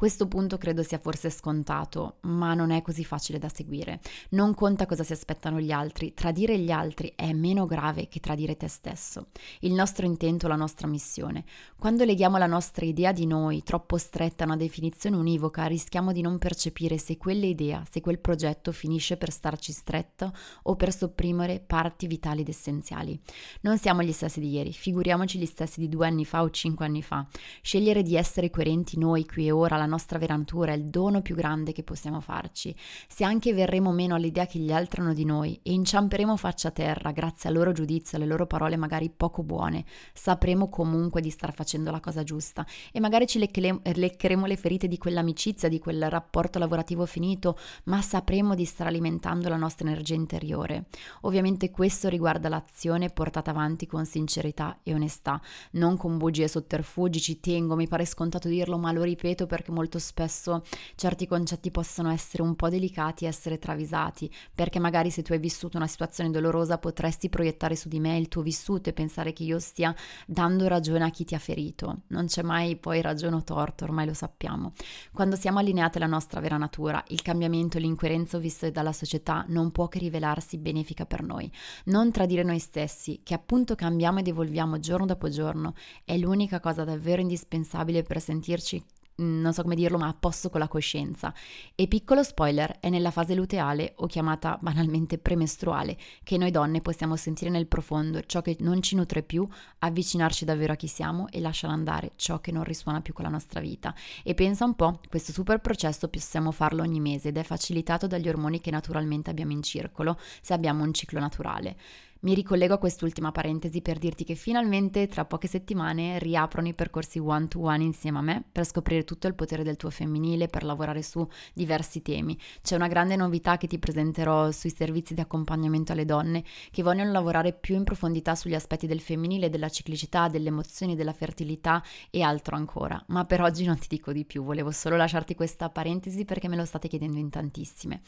Questo 0.00 0.28
punto 0.28 0.56
credo 0.56 0.82
sia 0.82 0.98
forse 0.98 1.28
scontato, 1.28 2.20
ma 2.22 2.54
non 2.54 2.70
è 2.70 2.80
così 2.80 3.04
facile 3.04 3.38
da 3.38 3.50
seguire. 3.50 4.00
Non 4.30 4.54
conta 4.54 4.86
cosa 4.86 5.04
si 5.04 5.12
aspettano 5.12 5.60
gli 5.60 5.72
altri, 5.72 6.14
tradire 6.14 6.58
gli 6.58 6.70
altri 6.70 7.12
è 7.14 7.34
meno 7.34 7.66
grave 7.66 8.08
che 8.08 8.18
tradire 8.18 8.56
te 8.56 8.66
stesso. 8.66 9.26
Il 9.58 9.74
nostro 9.74 10.06
intento, 10.06 10.48
la 10.48 10.56
nostra 10.56 10.86
missione. 10.86 11.44
Quando 11.78 12.04
leghiamo 12.04 12.38
la 12.38 12.46
nostra 12.46 12.86
idea 12.86 13.12
di 13.12 13.26
noi 13.26 13.62
troppo 13.62 13.98
stretta 13.98 14.44
a 14.44 14.46
una 14.46 14.56
definizione 14.56 15.16
univoca, 15.16 15.66
rischiamo 15.66 16.12
di 16.12 16.22
non 16.22 16.38
percepire 16.38 16.96
se 16.96 17.18
quell'idea, 17.18 17.84
se 17.90 18.00
quel 18.00 18.20
progetto 18.20 18.72
finisce 18.72 19.18
per 19.18 19.30
starci 19.30 19.70
stretto 19.70 20.32
o 20.62 20.76
per 20.76 20.94
sopprimere 20.94 21.60
parti 21.60 22.06
vitali 22.06 22.40
ed 22.40 22.48
essenziali. 22.48 23.20
Non 23.60 23.76
siamo 23.76 24.02
gli 24.02 24.12
stessi 24.12 24.40
di 24.40 24.48
ieri, 24.48 24.72
figuriamoci 24.72 25.38
gli 25.38 25.44
stessi 25.44 25.78
di 25.78 25.90
due 25.90 26.06
anni 26.06 26.24
fa 26.24 26.40
o 26.40 26.48
cinque 26.48 26.86
anni 26.86 27.02
fa. 27.02 27.26
Scegliere 27.60 28.02
di 28.02 28.16
essere 28.16 28.48
coerenti 28.48 28.98
noi 28.98 29.26
qui 29.26 29.46
e 29.46 29.50
ora, 29.50 29.76
la 29.76 29.88
nostra 29.90 30.18
vera 30.18 30.36
natura 30.36 30.72
il 30.72 30.86
dono 30.86 31.20
più 31.20 31.34
grande 31.34 31.72
che 31.72 31.82
possiamo 31.82 32.20
farci. 32.20 32.74
Se 33.08 33.24
anche 33.24 33.52
verremo 33.52 33.92
meno 33.92 34.14
all'idea 34.14 34.46
che 34.46 34.58
gli 34.58 34.72
altri 34.72 35.02
hanno 35.02 35.12
di 35.12 35.24
noi 35.24 35.58
e 35.62 35.72
inciamperemo 35.72 36.36
faccia 36.36 36.68
a 36.68 36.70
terra 36.70 37.10
grazie 37.12 37.48
al 37.48 37.56
loro 37.56 37.72
giudizio, 37.72 38.16
alle 38.16 38.26
loro 38.26 38.46
parole 38.46 38.76
magari 38.76 39.10
poco 39.10 39.42
buone, 39.42 39.84
sapremo 40.14 40.68
comunque 40.68 41.20
di 41.20 41.30
star 41.30 41.52
facendo 41.52 41.90
la 41.90 42.00
cosa 42.00 42.22
giusta 42.22 42.64
e 42.92 43.00
magari 43.00 43.26
ci 43.26 43.38
leccheremo 43.38 44.46
le 44.46 44.56
ferite 44.56 44.88
di 44.88 44.96
quell'amicizia, 44.96 45.68
di 45.68 45.78
quel 45.78 46.08
rapporto 46.08 46.58
lavorativo 46.58 47.04
finito, 47.06 47.58
ma 47.84 48.00
sapremo 48.00 48.54
di 48.54 48.64
star 48.64 48.86
alimentando 48.86 49.48
la 49.48 49.56
nostra 49.56 49.88
energia 49.88 50.14
interiore. 50.14 50.86
Ovviamente 51.22 51.70
questo 51.70 52.08
riguarda 52.08 52.48
l'azione 52.48 53.10
portata 53.10 53.50
avanti 53.50 53.86
con 53.86 54.06
sincerità 54.06 54.78
e 54.82 54.94
onestà, 54.94 55.40
non 55.72 55.96
con 55.96 56.16
bugie 56.16 56.44
e 56.44 56.48
sotterfugi, 56.48 57.20
ci 57.20 57.40
tengo, 57.40 57.74
mi 57.74 57.88
pare 57.88 58.04
scontato 58.04 58.48
dirlo, 58.48 58.78
ma 58.78 58.92
lo 58.92 59.02
ripeto 59.02 59.46
perché 59.46 59.70
molto 59.80 59.98
spesso 59.98 60.62
certi 60.94 61.26
concetti 61.26 61.70
possono 61.70 62.10
essere 62.10 62.42
un 62.42 62.54
po' 62.54 62.68
delicati 62.68 63.24
e 63.24 63.28
essere 63.28 63.58
travisati, 63.58 64.30
perché 64.54 64.78
magari 64.78 65.10
se 65.10 65.22
tu 65.22 65.32
hai 65.32 65.38
vissuto 65.38 65.78
una 65.78 65.86
situazione 65.86 66.30
dolorosa 66.30 66.76
potresti 66.76 67.30
proiettare 67.30 67.76
su 67.76 67.88
di 67.88 67.98
me 67.98 68.18
il 68.18 68.28
tuo 68.28 68.42
vissuto 68.42 68.90
e 68.90 68.92
pensare 68.92 69.32
che 69.32 69.42
io 69.42 69.58
stia 69.58 69.94
dando 70.26 70.68
ragione 70.68 71.04
a 71.04 71.10
chi 71.10 71.24
ti 71.24 71.34
ha 71.34 71.38
ferito. 71.38 72.02
Non 72.08 72.26
c'è 72.26 72.42
mai 72.42 72.76
poi 72.76 73.00
ragione 73.00 73.36
o 73.36 73.42
torto, 73.42 73.84
ormai 73.84 74.04
lo 74.04 74.12
sappiamo. 74.12 74.74
Quando 75.12 75.34
siamo 75.34 75.60
allineati 75.60 75.96
alla 75.96 76.06
nostra 76.06 76.40
vera 76.40 76.58
natura, 76.58 77.02
il 77.08 77.22
cambiamento 77.22 77.78
e 77.78 77.80
l'incoerenza 77.80 78.36
viste 78.36 78.70
dalla 78.70 78.92
società 78.92 79.46
non 79.48 79.70
può 79.70 79.88
che 79.88 79.98
rivelarsi 79.98 80.58
benefica 80.58 81.06
per 81.06 81.22
noi. 81.22 81.50
Non 81.86 82.12
tradire 82.12 82.42
noi 82.42 82.58
stessi, 82.58 83.20
che 83.22 83.32
appunto 83.32 83.74
cambiamo 83.74 84.18
ed 84.18 84.28
evolviamo 84.28 84.78
giorno 84.78 85.06
dopo 85.06 85.30
giorno, 85.30 85.74
è 86.04 86.18
l'unica 86.18 86.60
cosa 86.60 86.84
davvero 86.84 87.22
indispensabile 87.22 88.02
per 88.02 88.20
sentirci 88.20 88.98
non 89.20 89.52
so 89.52 89.62
come 89.62 89.74
dirlo, 89.74 89.98
ma 89.98 90.08
a 90.08 90.16
posto 90.18 90.50
con 90.50 90.60
la 90.60 90.68
coscienza. 90.68 91.32
E 91.74 91.86
piccolo 91.86 92.22
spoiler, 92.22 92.78
è 92.80 92.88
nella 92.88 93.10
fase 93.10 93.34
luteale, 93.34 93.94
o 93.96 94.06
chiamata 94.06 94.58
banalmente 94.60 95.18
premestruale, 95.18 95.96
che 96.22 96.36
noi 96.36 96.50
donne 96.50 96.80
possiamo 96.80 97.16
sentire 97.16 97.50
nel 97.50 97.66
profondo 97.66 98.22
ciò 98.22 98.42
che 98.42 98.56
non 98.60 98.82
ci 98.82 98.96
nutre 98.96 99.22
più, 99.22 99.46
avvicinarci 99.78 100.44
davvero 100.44 100.72
a 100.72 100.76
chi 100.76 100.88
siamo 100.88 101.28
e 101.30 101.40
lasciare 101.40 101.72
andare 101.72 102.12
ciò 102.16 102.40
che 102.40 102.52
non 102.52 102.64
risuona 102.64 103.00
più 103.00 103.12
con 103.12 103.24
la 103.24 103.30
nostra 103.30 103.60
vita. 103.60 103.94
E 104.22 104.34
pensa 104.34 104.64
un 104.64 104.74
po', 104.74 105.00
questo 105.08 105.32
super 105.32 105.60
processo 105.60 106.08
possiamo 106.08 106.50
farlo 106.50 106.82
ogni 106.82 107.00
mese 107.00 107.28
ed 107.28 107.36
è 107.36 107.42
facilitato 107.42 108.06
dagli 108.06 108.28
ormoni 108.28 108.60
che 108.60 108.70
naturalmente 108.70 109.30
abbiamo 109.30 109.52
in 109.52 109.62
circolo 109.62 110.18
se 110.40 110.54
abbiamo 110.54 110.82
un 110.82 110.92
ciclo 110.92 111.20
naturale. 111.20 111.76
Mi 112.22 112.34
ricollego 112.34 112.74
a 112.74 112.78
quest'ultima 112.78 113.32
parentesi 113.32 113.80
per 113.80 113.96
dirti 113.96 114.24
che 114.24 114.34
finalmente 114.34 115.06
tra 115.06 115.24
poche 115.24 115.48
settimane 115.48 116.18
riaprono 116.18 116.68
i 116.68 116.74
percorsi 116.74 117.18
one 117.18 117.48
to 117.48 117.60
one 117.60 117.82
insieme 117.82 118.18
a 118.18 118.20
me 118.20 118.44
per 118.52 118.66
scoprire 118.66 119.04
tutto 119.04 119.26
il 119.26 119.34
potere 119.34 119.62
del 119.62 119.76
tuo 119.76 119.88
femminile, 119.88 120.48
per 120.48 120.64
lavorare 120.64 121.00
su 121.00 121.26
diversi 121.54 122.02
temi. 122.02 122.38
C'è 122.62 122.74
una 122.74 122.88
grande 122.88 123.16
novità 123.16 123.56
che 123.56 123.66
ti 123.66 123.78
presenterò 123.78 124.50
sui 124.50 124.68
servizi 124.68 125.14
di 125.14 125.22
accompagnamento 125.22 125.92
alle 125.92 126.04
donne 126.04 126.44
che 126.70 126.82
vogliono 126.82 127.10
lavorare 127.10 127.54
più 127.54 127.74
in 127.74 127.84
profondità 127.84 128.34
sugli 128.34 128.54
aspetti 128.54 128.86
del 128.86 129.00
femminile, 129.00 129.48
della 129.48 129.70
ciclicità, 129.70 130.28
delle 130.28 130.48
emozioni, 130.48 130.96
della 130.96 131.14
fertilità 131.14 131.82
e 132.10 132.20
altro 132.20 132.54
ancora. 132.54 133.02
Ma 133.06 133.24
per 133.24 133.40
oggi 133.40 133.64
non 133.64 133.78
ti 133.78 133.86
dico 133.88 134.12
di 134.12 134.26
più, 134.26 134.44
volevo 134.44 134.72
solo 134.72 134.96
lasciarti 134.96 135.34
questa 135.34 135.70
parentesi 135.70 136.26
perché 136.26 136.48
me 136.48 136.56
lo 136.56 136.66
state 136.66 136.86
chiedendo 136.86 137.18
in 137.18 137.30
tantissime. 137.30 138.02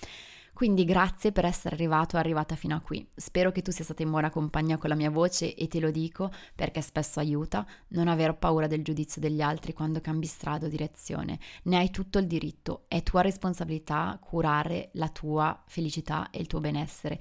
Quindi 0.54 0.84
grazie 0.84 1.32
per 1.32 1.44
essere 1.44 1.74
arrivato 1.74 2.16
o 2.16 2.18
arrivata 2.18 2.56
fino 2.56 2.76
a 2.76 2.80
qui. 2.80 3.06
Spero 3.16 3.50
che 3.50 3.62
tu 3.62 3.70
sia 3.70 3.84
stata 3.84 4.02
in 4.02 4.10
buona 4.10 4.30
compagnia 4.30 4.76
con 4.76 4.90
la 4.90 4.94
mia 4.94 5.10
voce 5.10 5.54
e 5.54 5.66
te 5.66 5.80
lo 5.80 5.90
dico 5.90 6.30
perché 6.54 6.80
spesso 6.82 7.20
aiuta 7.20 7.66
non 7.88 8.06
aver 8.06 8.36
paura 8.36 8.66
del 8.66 8.84
giudizio 8.84 9.20
degli 9.20 9.40
altri 9.40 9.72
quando 9.72 10.00
cambi 10.00 10.26
strada 10.26 10.66
o 10.66 10.68
direzione. 10.68 11.38
Ne 11.64 11.78
hai 11.78 11.90
tutto 11.90 12.18
il 12.18 12.26
diritto, 12.26 12.84
è 12.88 13.02
tua 13.02 13.22
responsabilità 13.22 14.18
curare 14.20 14.90
la 14.92 15.08
tua 15.08 15.62
felicità 15.66 16.30
e 16.30 16.40
il 16.40 16.46
tuo 16.46 16.60
benessere. 16.60 17.18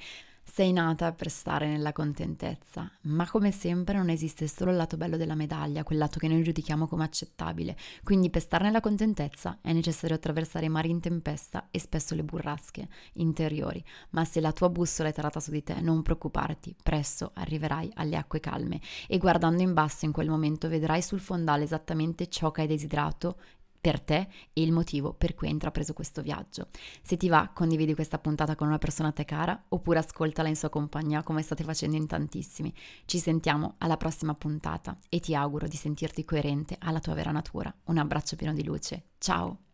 Sei 0.53 0.73
nata 0.73 1.13
per 1.13 1.29
stare 1.29 1.65
nella 1.65 1.93
contentezza, 1.93 2.91
ma 3.03 3.25
come 3.25 3.51
sempre 3.51 3.95
non 3.95 4.09
esiste 4.09 4.49
solo 4.49 4.71
il 4.71 4.75
lato 4.75 4.97
bello 4.97 5.15
della 5.15 5.33
medaglia, 5.33 5.85
quel 5.85 5.97
lato 5.97 6.19
che 6.19 6.27
noi 6.27 6.43
giudichiamo 6.43 6.89
come 6.89 7.05
accettabile. 7.05 7.77
Quindi 8.03 8.29
per 8.29 8.41
stare 8.41 8.65
nella 8.65 8.81
contentezza 8.81 9.59
è 9.61 9.71
necessario 9.71 10.17
attraversare 10.17 10.65
i 10.65 10.69
mari 10.69 10.89
in 10.89 10.99
tempesta 10.99 11.69
e 11.71 11.79
spesso 11.79 12.15
le 12.15 12.25
burrasche 12.25 12.89
interiori. 13.13 13.81
Ma 14.09 14.25
se 14.25 14.41
la 14.41 14.51
tua 14.51 14.67
bussola 14.67 15.07
è 15.07 15.13
tarata 15.13 15.39
su 15.39 15.51
di 15.51 15.63
te, 15.63 15.79
non 15.79 16.01
preoccuparti, 16.01 16.75
presto 16.83 17.31
arriverai 17.33 17.89
alle 17.93 18.17
acque 18.17 18.41
calme 18.41 18.81
e 19.07 19.17
guardando 19.19 19.61
in 19.61 19.73
basso 19.73 20.03
in 20.03 20.11
quel 20.11 20.27
momento 20.27 20.67
vedrai 20.67 21.01
sul 21.01 21.21
fondale 21.21 21.63
esattamente 21.63 22.27
ciò 22.27 22.51
che 22.51 22.59
hai 22.59 22.67
desiderato 22.67 23.37
per 23.81 23.99
te 23.99 24.27
e 24.53 24.61
il 24.61 24.71
motivo 24.71 25.13
per 25.13 25.33
cui 25.33 25.47
hai 25.47 25.53
intrapreso 25.53 25.93
questo 25.93 26.21
viaggio. 26.21 26.67
Se 27.01 27.17
ti 27.17 27.27
va, 27.27 27.49
condividi 27.53 27.95
questa 27.95 28.19
puntata 28.19 28.55
con 28.55 28.67
una 28.67 28.77
persona 28.77 29.09
a 29.09 29.11
te 29.11 29.25
cara 29.25 29.59
oppure 29.69 29.99
ascoltala 29.99 30.47
in 30.47 30.55
sua 30.55 30.69
compagnia 30.69 31.23
come 31.23 31.41
state 31.41 31.63
facendo 31.63 31.97
in 31.97 32.07
tantissimi. 32.07 32.73
Ci 33.05 33.17
sentiamo 33.17 33.75
alla 33.79 33.97
prossima 33.97 34.35
puntata 34.35 34.97
e 35.09 35.19
ti 35.19 35.33
auguro 35.33 35.67
di 35.67 35.75
sentirti 35.75 36.23
coerente 36.23 36.77
alla 36.79 36.99
tua 36.99 37.15
vera 37.15 37.31
natura. 37.31 37.73
Un 37.85 37.97
abbraccio 37.97 38.35
pieno 38.35 38.53
di 38.53 38.63
luce. 38.63 39.07
Ciao! 39.17 39.70